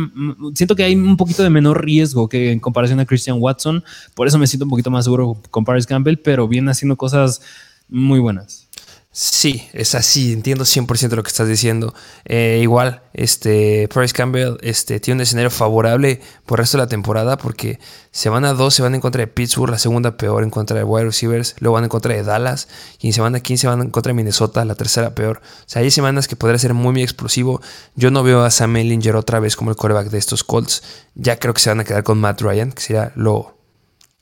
[0.53, 4.27] Siento que hay un poquito de menor riesgo que en comparación a Christian Watson, por
[4.27, 7.41] eso me siento un poquito más seguro con Paris Campbell, pero viene haciendo cosas
[7.87, 8.68] muy buenas.
[9.11, 11.95] Sí, es así, entiendo 100% lo que estás diciendo.
[12.25, 16.89] Eh, igual, este, Price Campbell este, tiene un escenario favorable por el resto de la
[16.89, 17.79] temporada porque
[18.11, 20.77] se van a dos, se van en contra de Pittsburgh, la segunda peor en contra
[20.77, 22.67] de wide receivers, luego van en contra de Dallas
[22.99, 25.41] y en semana 15 van en contra de Minnesota, la tercera peor.
[25.43, 27.61] O sea, hay semanas que podría ser muy, muy explosivo.
[27.95, 30.83] Yo no veo a Sam Ellinger otra vez como el quarterback de estos Colts.
[31.15, 33.58] Ya creo que se van a quedar con Matt Ryan, que sería lo,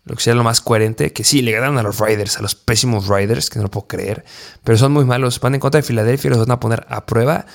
[0.08, 2.56] lo que sería lo más coherente, que sí, le ganaron a los Riders, a los
[2.56, 4.24] pésimos Riders, que no lo puedo creer,
[4.64, 7.46] pero son muy malos, van en contra de Filadelfia los van a poner a prueba.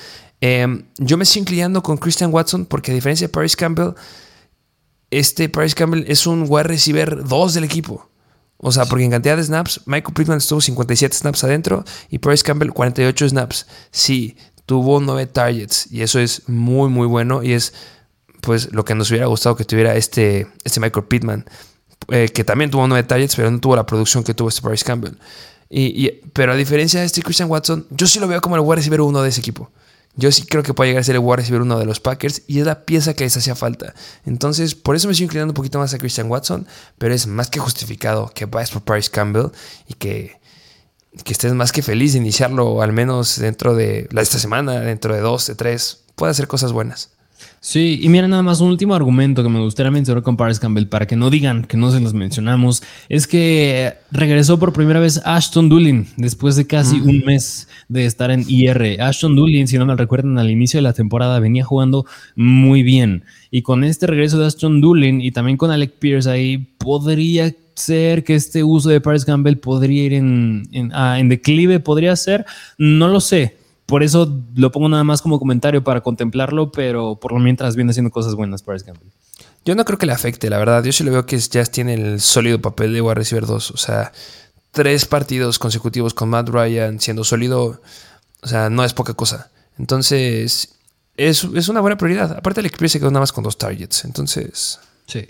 [0.41, 3.93] Em, yo me estoy inclinando con Christian Watson porque a diferencia de Paris Campbell,
[5.09, 8.09] este Paris Campbell es un wide receiver 2 del equipo.
[8.57, 12.43] O sea, porque en cantidad de snaps, Michael Pittman estuvo 57 snaps adentro y Paris
[12.43, 13.67] Campbell 48 snaps.
[13.91, 17.73] Sí, tuvo 9 targets y eso es muy, muy bueno y es
[18.41, 21.45] pues lo que nos hubiera gustado que tuviera este, este Michael Pittman.
[22.09, 24.85] Eh, que también tuvo nueve targets, pero no tuvo la producción que tuvo este Bryce
[24.85, 25.15] Campbell.
[25.69, 28.75] Y, pero a diferencia de este Christian Watson, yo sí lo veo como el wide
[28.75, 29.71] receiver uno de ese equipo.
[30.15, 32.43] Yo sí creo que puede llegar a ser el wide receiver uno de los Packers
[32.45, 33.95] y es la pieza que les hacía falta.
[34.25, 36.67] Entonces, por eso me estoy inclinando un poquito más a Christian Watson,
[36.99, 39.47] pero es más que justificado que vayas por Bryce Campbell
[39.87, 40.39] y que,
[41.23, 45.21] que estés más que feliz de iniciarlo, al menos dentro de esta semana, dentro de
[45.21, 46.03] dos, de tres.
[46.13, 47.09] Puede hacer cosas buenas.
[47.59, 50.87] Sí, y mira nada más un último argumento que me gustaría mencionar con Paris Campbell
[50.87, 55.21] para que no digan que no se los mencionamos, es que regresó por primera vez
[55.23, 59.01] Ashton Doolin después de casi un mes de estar en IR.
[59.01, 63.23] Ashton Doolin, si no me recuerdan, al inicio de la temporada venía jugando muy bien.
[63.49, 68.23] Y con este regreso de Ashton Doolin y también con Alec Pierce ahí podría ser
[68.23, 72.45] que este uso de Paris Campbell podría ir en, en, ah, en declive, podría ser,
[72.77, 77.33] no lo sé por eso lo pongo nada más como comentario para contemplarlo, pero por
[77.33, 79.09] lo mientras viene haciendo cosas buenas para Campbell.
[79.65, 80.83] Yo no creo que le afecte, la verdad.
[80.83, 83.71] Yo sí lo veo que ya tiene el sólido papel de wide receiver 2.
[83.71, 84.11] O sea,
[84.71, 87.81] tres partidos consecutivos con Matt Ryan siendo sólido,
[88.41, 89.51] o sea, no es poca cosa.
[89.77, 90.75] Entonces,
[91.15, 92.37] es, es una buena prioridad.
[92.37, 94.05] Aparte, el equipo se quedó nada más con dos targets.
[94.05, 94.79] Entonces.
[95.05, 95.29] Sí.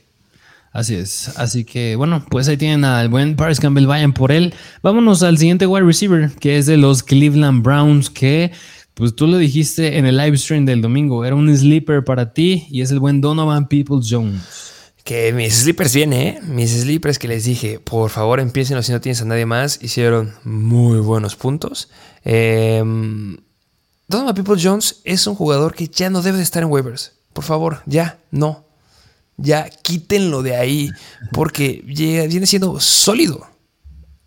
[0.73, 1.29] Así es.
[1.37, 4.55] Así que bueno, pues ahí tienen al buen Paris Campbell, vayan por él.
[4.81, 8.51] Vámonos al siguiente wide receiver, que es de los Cleveland Browns, que
[8.95, 12.67] pues tú lo dijiste en el live stream del domingo, era un sleeper para ti
[12.69, 14.41] y es el buen Donovan Peoples Jones.
[15.03, 16.39] Que mis sleepers vienen, ¿eh?
[16.43, 20.33] Mis sleepers que les dije, por favor empiecen si no tienes a nadie más, hicieron
[20.43, 21.89] muy buenos puntos.
[22.23, 23.37] Em,
[24.07, 27.13] Donovan Peoples Jones es un jugador que ya no debe de estar en waivers.
[27.33, 28.62] Por favor, ya, no.
[29.43, 30.89] Ya quítenlo de ahí
[31.33, 33.45] porque viene siendo sólido.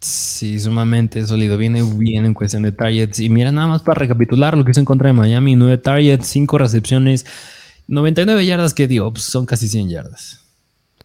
[0.01, 1.57] Sí, sumamente sólido.
[1.57, 3.19] Viene bien en cuestión de targets.
[3.21, 6.27] Y mira, nada más para recapitular lo que hizo en contra de Miami: 9 targets,
[6.27, 7.25] 5 recepciones,
[7.89, 10.41] 99 yardas que dio, pues son casi 100 yardas.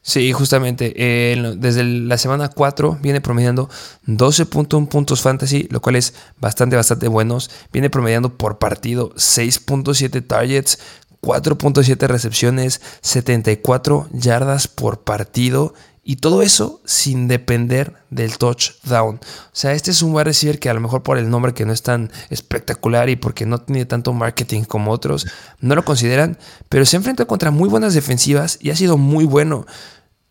[0.04, 0.94] Sí, justamente.
[0.98, 3.70] Eh, desde la semana 4 viene promediando
[4.08, 7.50] 12.1 puntos fantasy, lo cual es bastante, bastante buenos.
[7.72, 10.80] Viene promediando por partido 6.7 targets,
[11.22, 19.16] 4.7 recepciones, 74 yardas por partido y todo eso sin depender del touchdown.
[19.18, 21.66] O sea, este es un wide receiver que a lo mejor por el nombre que
[21.66, 25.28] no es tan espectacular y porque no tiene tanto marketing como otros,
[25.60, 29.66] no lo consideran, pero se enfrenta contra muy buenas defensivas y ha sido muy bueno.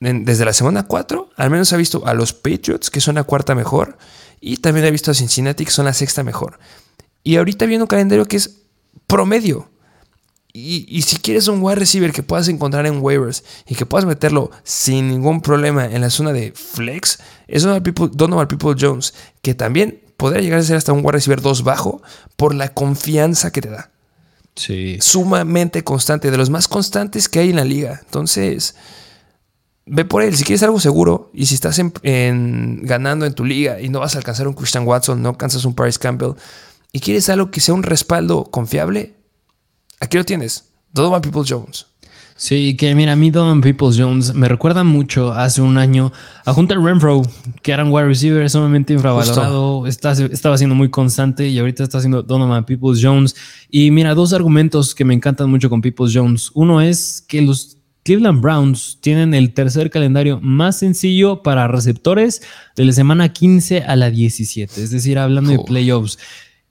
[0.01, 3.55] Desde la semana 4, al menos ha visto a los Patriots, que son la cuarta
[3.55, 3.99] mejor,
[4.41, 6.59] y también ha visto a Cincinnati, que son la sexta mejor.
[7.23, 8.63] Y ahorita viene un calendario que es
[9.07, 9.69] promedio.
[10.53, 14.51] Y, si quieres un wide receiver que puedas encontrar en waivers y que puedas meterlo
[14.65, 19.55] sin ningún problema en la zona de flex, es Donovan People, Donovan People Jones, que
[19.55, 22.03] también podría llegar a ser hasta un wide receiver 2 bajo
[22.37, 23.91] por la confianza que te da.
[24.57, 24.99] Sí.
[25.01, 28.01] Sumamente constante, de los más constantes que hay en la liga.
[28.05, 28.75] Entonces,
[29.87, 30.37] ve por él.
[30.37, 34.15] Si quieres algo seguro y si estás en, ganando en tu liga y no vas
[34.15, 36.35] a alcanzar un Christian Watson, no alcanzas un Paris Campbell
[36.93, 39.15] y quieres algo que sea un respaldo confiable,
[40.01, 40.65] Aquí lo tienes.
[40.93, 41.87] Donovan People Jones.
[42.41, 46.11] Sí, que mira, a mí Donovan Peoples Jones me recuerda mucho hace un año
[46.47, 47.21] a Hunter Renfro,
[47.61, 52.23] que era un wide receiver sumamente infravalorado, estaba siendo muy constante y ahorita está haciendo
[52.23, 53.37] Donovan Peoples Jones.
[53.69, 56.51] Y mira, dos argumentos que me encantan mucho con Peoples Jones.
[56.55, 62.41] Uno es que los Cleveland Browns tienen el tercer calendario más sencillo para receptores
[62.75, 66.19] de la semana 15 a la 17, es decir, hablando de playoffs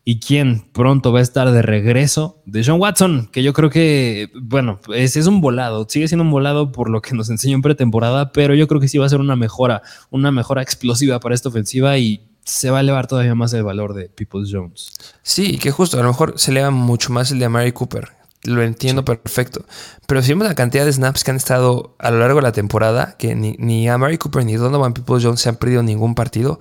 [0.05, 4.29] y quién pronto va a estar de regreso de John Watson, que yo creo que,
[4.41, 7.61] bueno, es, es, un volado, sigue siendo un volado por lo que nos enseñó en
[7.61, 11.35] pretemporada, pero yo creo que sí va a ser una mejora, una mejora explosiva para
[11.35, 14.91] esta ofensiva y se va a elevar todavía más el valor de Peoples Jones.
[15.21, 18.09] Sí, que justo, a lo mejor se eleva mucho más el de Mary Cooper,
[18.43, 19.65] lo entiendo perfecto,
[20.07, 22.51] pero si vemos la cantidad de snaps que han estado a lo largo de la
[22.51, 26.15] temporada, que ni, ni a Mary Cooper ni Donovan Peoples Jones se han perdido ningún
[26.15, 26.59] partido,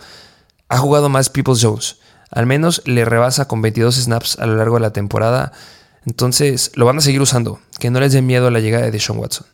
[0.68, 1.98] ha jugado más Peoples Jones.
[2.30, 5.52] Al menos le rebasa con 22 snaps a lo largo de la temporada.
[6.06, 7.60] Entonces lo van a seguir usando.
[7.78, 9.46] Que no les dé miedo a la llegada de Deshaun Watson.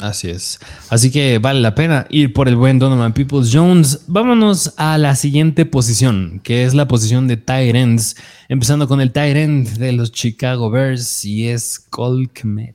[0.00, 0.58] Así es.
[0.88, 4.00] Así que vale la pena ir por el buen Donovan Peoples Jones.
[4.08, 8.16] Vámonos a la siguiente posición, que es la posición de tight ends.
[8.48, 12.74] Empezando con el tight end de los Chicago Bears y es Cole Kmet.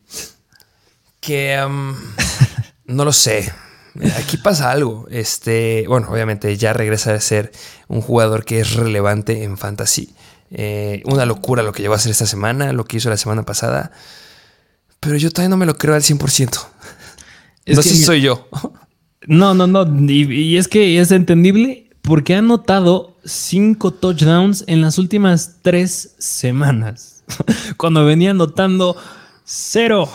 [1.20, 1.94] Que um,
[2.86, 3.52] no lo sé.
[4.18, 5.08] Aquí pasa algo.
[5.12, 7.52] Este, bueno, obviamente ya regresa a ser
[7.88, 10.14] un jugador que es relevante en fantasy.
[10.52, 13.44] Eh, una locura lo que llegó a hacer esta semana, lo que hizo la semana
[13.44, 13.92] pasada.
[15.00, 16.68] Pero yo todavía no me lo creo al 100%.
[17.66, 18.48] Es no sé si soy yo.
[19.28, 19.86] No, no, no.
[20.10, 27.24] Y, es que es entendible porque ha anotado cinco touchdowns en las últimas tres semanas.
[27.78, 28.96] Cuando venía anotando
[29.44, 30.10] cero.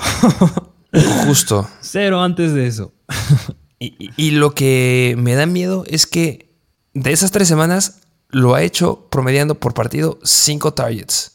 [1.26, 1.68] Justo.
[1.80, 2.92] Cero antes de eso.
[3.78, 6.54] Y, lo que me da miedo es que
[6.94, 11.32] de esas tres semanas lo ha hecho promediando por partido cinco targets.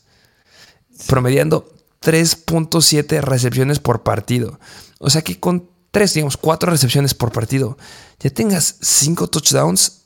[1.07, 1.71] Promediando
[2.01, 4.59] 3.7 recepciones por partido.
[4.99, 7.77] O sea que con tres, digamos, cuatro recepciones por partido,
[8.19, 10.03] ya tengas cinco touchdowns,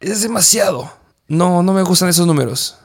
[0.00, 0.92] es demasiado.
[1.28, 2.76] No, no me gustan esos números.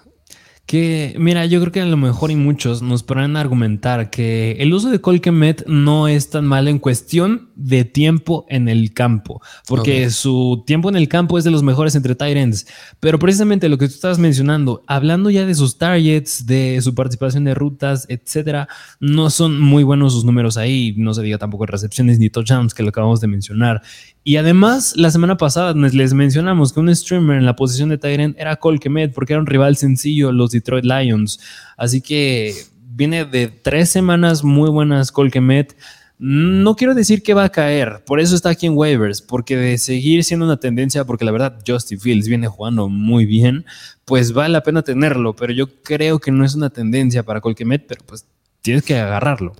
[0.67, 4.73] Que, mira, yo creo que a lo mejor y muchos nos podrán argumentar que el
[4.73, 10.09] uso de Colquemet no es tan mal en cuestión de tiempo en el campo, porque
[10.09, 12.67] su tiempo en el campo es de los mejores entre Tyrants.
[12.99, 17.45] Pero precisamente lo que tú estabas mencionando, hablando ya de sus targets, de su participación
[17.45, 18.67] de rutas, etcétera,
[18.99, 20.93] no son muy buenos sus números ahí.
[20.97, 23.81] No se diga tampoco recepciones ni touchdowns, que lo acabamos de mencionar.
[24.27, 28.37] Y además, la semana pasada les mencionamos que un streamer en la posición de Tyrant
[28.37, 31.39] era Colquemet, porque era un rival sencillo, los Detroit Lions.
[31.77, 32.53] Así que
[32.89, 35.77] viene de tres semanas muy buenas Colquemet.
[36.19, 39.77] No quiero decir que va a caer, por eso está aquí en waivers, porque de
[39.77, 43.63] seguir siendo una tendencia, porque la verdad Justin Fields viene jugando muy bien,
[44.03, 47.87] pues vale la pena tenerlo, pero yo creo que no es una tendencia para Colquemet,
[47.87, 48.25] pero pues
[48.61, 49.55] tienes que agarrarlo.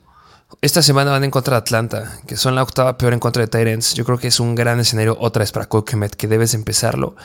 [0.62, 3.48] Esta semana van en contra de Atlanta, que son la octava peor en contra de
[3.48, 3.93] Tyrants.
[3.93, 7.16] Yo creo que es un gran escenario otra vez para Colquemet, que debes empezarlo.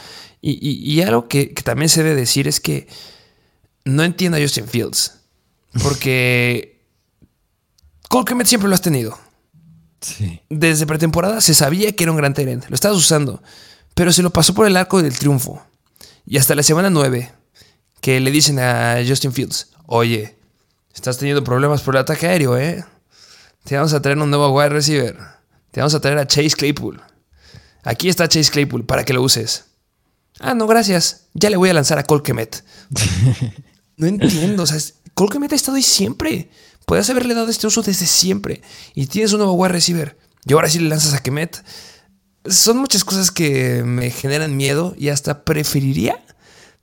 [0.41, 2.89] Y, algo que, también se debe decir es que
[3.85, 5.21] no entiendo a Justin Fields.
[5.83, 6.85] Porque
[8.09, 9.17] Colquemet siempre lo has tenido.
[10.01, 10.41] Sí.
[10.51, 12.69] Desde pretemporada se sabía que era un gran Tyrant.
[12.69, 13.41] Lo estabas usando.
[13.95, 15.65] Pero se lo pasó por el arco del triunfo.
[16.27, 17.33] Y hasta la semana 9,
[18.01, 20.37] que le dicen a Justin Fields, oye,
[20.93, 22.85] estás teniendo problemas por el ataque aéreo, ¿eh?
[23.65, 25.17] Te vamos a traer un nuevo wide receiver.
[25.71, 27.01] Te vamos a traer a Chase Claypool.
[27.85, 29.65] Aquí está Chase Claypool para que lo uses.
[30.41, 31.29] Ah, no, gracias.
[31.35, 32.65] Ya le voy a lanzar a Colquemet.
[33.97, 34.65] no entiendo.
[34.65, 34.79] O sea,
[35.15, 36.51] Colquemet ha estado ahí siempre.
[36.87, 38.63] Puedes haberle dado este uso desde siempre.
[38.95, 40.19] Y tienes un nuevo wide receiver.
[40.45, 41.63] Y ahora sí le lanzas a Kemet.
[42.47, 46.21] Son muchas cosas que me generan miedo y hasta preferiría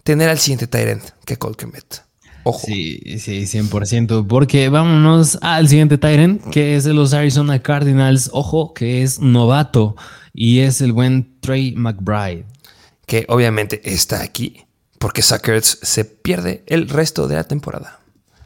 [0.03, 2.03] tener al siguiente Tyrant que Colquemet.
[2.43, 2.65] Ojo.
[2.65, 4.27] Sí, sí, 100%.
[4.27, 8.29] Porque vámonos al siguiente Tyrant, que es de los Arizona Cardinals.
[8.33, 9.95] Ojo, que es novato
[10.33, 12.45] y es el buen Trey McBride.
[13.05, 14.65] Que obviamente está aquí
[14.99, 17.99] porque Suckers se pierde el resto de la temporada.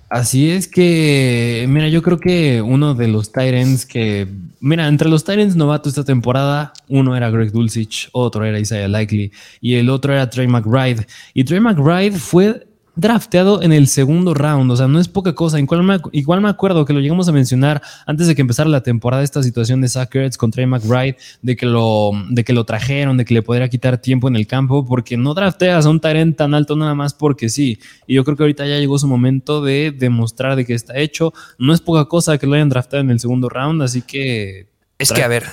[0.10, 4.28] Así es que, mira, yo creo que uno de los Tyrants que,
[4.60, 9.32] mira, entre los Tyrants novatos esta temporada, uno era Greg Dulcich, otro era Isaiah Likely
[9.60, 11.08] y el otro era Trey McBride.
[11.34, 15.60] Y Trey McBride fue drafteado en el segundo round, o sea, no es poca cosa.
[15.60, 18.84] Igual me, igual me acuerdo que lo llegamos a mencionar antes de que empezara la
[18.84, 23.18] temporada, esta situación de Sackers con Trey McBride, de que, lo, de que lo trajeron,
[23.18, 26.38] de que le podría quitar tiempo en el campo, porque no drafteas a un Tyrant
[26.38, 27.80] tan alto nada más porque sí.
[28.06, 31.34] Y yo creo que ahorita ya llegó su momento de demostrar de que está hecho.
[31.58, 34.68] No es poca cosa que lo hayan drafteado en el segundo round, así que...
[35.00, 35.46] Es que, a ver,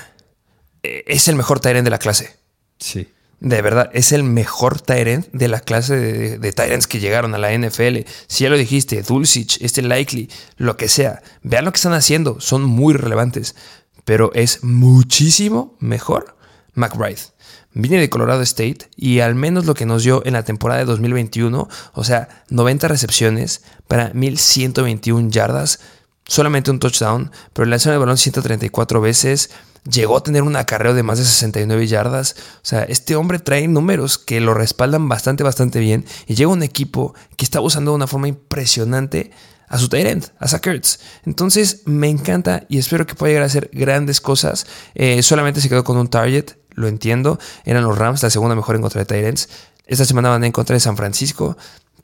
[0.83, 2.37] eh, es el mejor Tyrant de la clase.
[2.79, 3.09] Sí.
[3.41, 5.97] De verdad, es el mejor Tyrant de la clase
[6.39, 8.01] de, Tyrants que llegaron a la NFL.
[8.27, 10.29] Si ya lo dijiste, Dulcich, este Likely,
[10.59, 11.23] lo que sea.
[11.43, 13.57] Vean lo que están haciendo, son muy relevantes.
[14.05, 16.37] Pero es muchísimo mejor
[16.75, 17.21] McBride.
[17.73, 20.87] Viene de Colorado State y al menos lo que nos dio en la temporada de
[20.87, 25.81] 2021, o sea, 90 recepciones para 1121 yardas,
[26.27, 29.51] solamente un touchdown, pero lanzó el balón 134 veces
[29.85, 32.37] llegó a tener un acarreo de más de 69 yardas.
[32.57, 36.05] O sea, este hombre trae números que lo respaldan bastante, bastante bien.
[36.27, 39.31] Y llega un equipo que está usando de una forma impresionante
[39.69, 40.67] a su Tyrant, a Zach
[41.25, 44.67] Entonces me encanta y espero que pueda llegar a hacer grandes cosas.
[44.95, 47.39] Eh, solamente se quedó con un target, lo entiendo.
[47.65, 49.49] Eran los Rams, la segunda mejor en contra de Tyrants.
[49.87, 51.57] Esta semana van en contra de San Francisco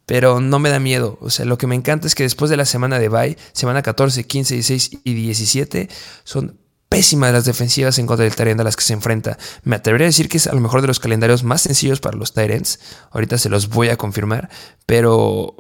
[0.07, 1.19] pero no me da miedo.
[1.21, 3.83] O sea, lo que me encanta es que después de la semana de bye, semana
[3.83, 5.89] 14, 15, 16 y 17,
[6.23, 6.57] son
[6.89, 9.39] pésimas las defensivas en contra del Tyrant a las que se enfrenta.
[9.65, 12.17] Me atrevería a decir que es a lo mejor de los calendarios más sencillos para
[12.17, 12.81] los Tyrants.
[13.11, 14.49] Ahorita se los voy a confirmar,
[14.87, 15.57] pero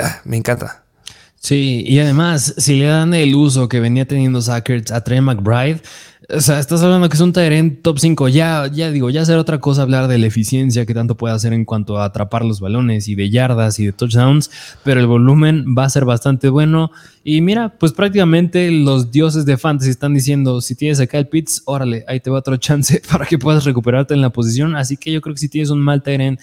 [0.00, 0.84] ah, me encanta.
[1.36, 5.82] Sí, y además, si le dan el uso que venía teniendo Sackers a Trey McBride,
[6.34, 8.28] o sea, estás hablando que es un Tyrant top 5.
[8.28, 11.52] Ya, ya digo, ya será otra cosa hablar de la eficiencia que tanto puede hacer
[11.52, 14.50] en cuanto a atrapar los balones y de yardas y de touchdowns,
[14.82, 16.90] pero el volumen va a ser bastante bueno.
[17.22, 21.62] Y mira, pues prácticamente los dioses de fantasy están diciendo: si tienes acá el Pitts,
[21.66, 24.74] órale, ahí te va otro chance para que puedas recuperarte en la posición.
[24.74, 26.40] Así que yo creo que si tienes un mal Tyrant,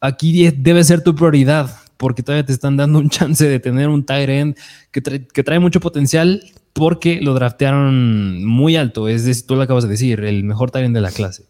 [0.00, 4.04] aquí debe ser tu prioridad porque todavía te están dando un chance de tener un
[4.04, 4.56] tight
[4.90, 6.42] que, que trae mucho potencial,
[6.76, 9.08] porque lo draftearon muy alto.
[9.08, 11.44] Es decir, tú lo acabas de decir, el mejor talent de la clase.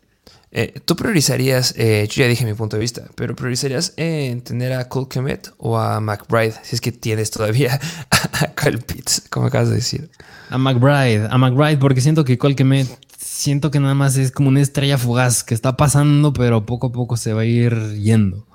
[0.53, 4.73] Eh, tú priorizarías, eh, yo ya dije mi punto de vista, pero priorizarías en tener
[4.73, 7.79] a Cole Kemet o a McBride, si es que tienes todavía
[8.11, 10.09] a Kyle Pitts, como acabas de decir.
[10.49, 12.87] A McBride, a McBride, porque siento que Cole Kemet,
[13.19, 16.93] siento que nada más es como una estrella fugaz que está pasando, pero poco a
[16.93, 18.47] poco se va a ir yendo.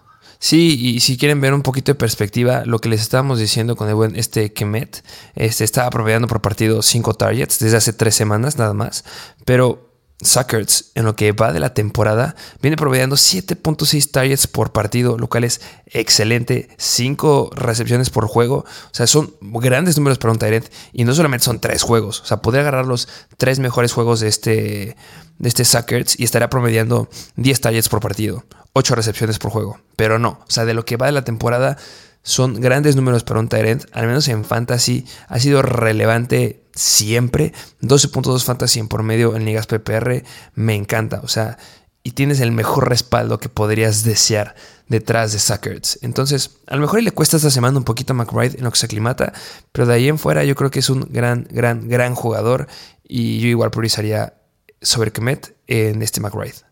[0.44, 3.88] Sí, y si quieren ver un poquito de perspectiva, lo que les estábamos diciendo con
[3.90, 5.04] el buen este Kemet,
[5.36, 9.06] este estaba promediando por partido cinco targets desde hace tres semanas nada más,
[9.46, 9.91] pero
[10.22, 15.28] Suckers, en lo que va de la temporada, viene promediando 7.6 targets por partido, lo
[15.28, 16.70] cual es excelente.
[16.78, 18.58] 5 recepciones por juego.
[18.58, 20.68] O sea, son grandes números para un Tyrant.
[20.94, 22.22] Y no solamente son 3 juegos.
[22.22, 23.08] O sea, podría agarrar los
[23.38, 24.96] 3 mejores juegos de este,
[25.40, 28.46] de este Suckers y estaría promediando 10 targets por partido.
[28.74, 29.80] 8 recepciones por juego.
[29.96, 30.40] Pero no.
[30.48, 31.78] O sea, de lo que va de la temporada,
[32.24, 33.86] son grandes números para un Tyrant.
[33.94, 37.54] Al menos en Fantasy ha sido relevante siempre.
[37.82, 40.24] 12.2 fantasy en por medio en ligas PPR.
[40.54, 41.22] Me encanta.
[41.24, 41.58] O sea,
[42.04, 44.56] y tienes el mejor respaldo que podrías desear
[44.88, 46.00] detrás de Suckers.
[46.02, 48.78] Entonces, a lo mejor le cuesta esta semana un poquito a McBride en lo que
[48.78, 49.34] se aclimata,
[49.72, 52.68] pero de ahí en fuera yo creo que es un gran, gran, gran jugador
[53.04, 54.34] y yo igual priorizaría
[54.82, 56.71] sobre Kemet en este McBride.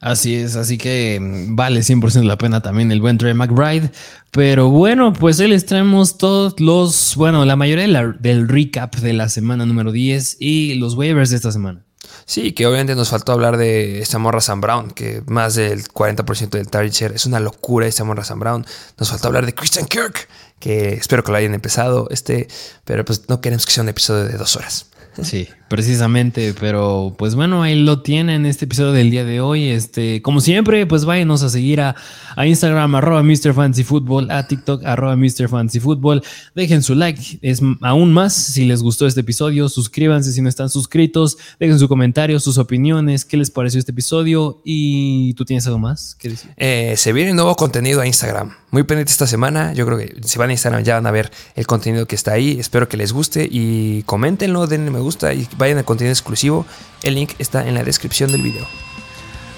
[0.00, 3.90] Así es, así que mm, vale 100% la pena también el buen Trey McBride.
[4.30, 7.86] Pero bueno, pues hoy les traemos todos los, bueno, la mayoría
[8.18, 11.84] del recap de la semana número 10 y los waivers de esta semana.
[12.24, 16.50] Sí, que obviamente nos faltó hablar de esta morra Sam Brown, que más del 40%
[16.50, 18.66] del target share es una locura esta morra Sam Brown.
[18.98, 20.28] Nos faltó hablar de Christian Kirk,
[20.60, 22.48] que espero que lo hayan empezado, este,
[22.84, 24.86] pero pues no queremos que sea un episodio de dos horas.
[25.22, 29.68] Sí, precisamente, pero pues bueno, ahí lo tienen este episodio del día de hoy.
[29.68, 31.94] Este, como siempre, pues váyanos a seguir a,
[32.36, 33.52] Instagram, arroba Mr.
[33.54, 35.48] Fancy Football, a TikTok, arroba Mr.
[35.48, 36.22] Fancy Football.
[36.54, 39.68] Dejen su like, es aún más si les gustó este episodio.
[39.68, 44.62] Suscríbanse si no están suscritos, dejen su comentario, sus opiniones, qué les pareció este episodio.
[44.64, 46.50] ¿Y tú tienes algo más que decir?
[46.56, 48.54] Eh, se viene nuevo contenido a Instagram.
[48.70, 49.72] Muy pendiente esta semana.
[49.72, 52.32] Yo creo que si van a Instagram ya van a ver el contenido que está
[52.32, 52.58] ahí.
[52.58, 56.66] Espero que les guste y coméntenlo, denle gusta y vayan a contenido exclusivo.
[57.02, 58.66] El link está en la descripción del video.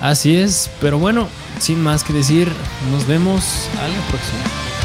[0.01, 1.29] Así es, pero bueno,
[1.61, 2.51] sin más que decir,
[2.91, 4.82] nos vemos a la próxima.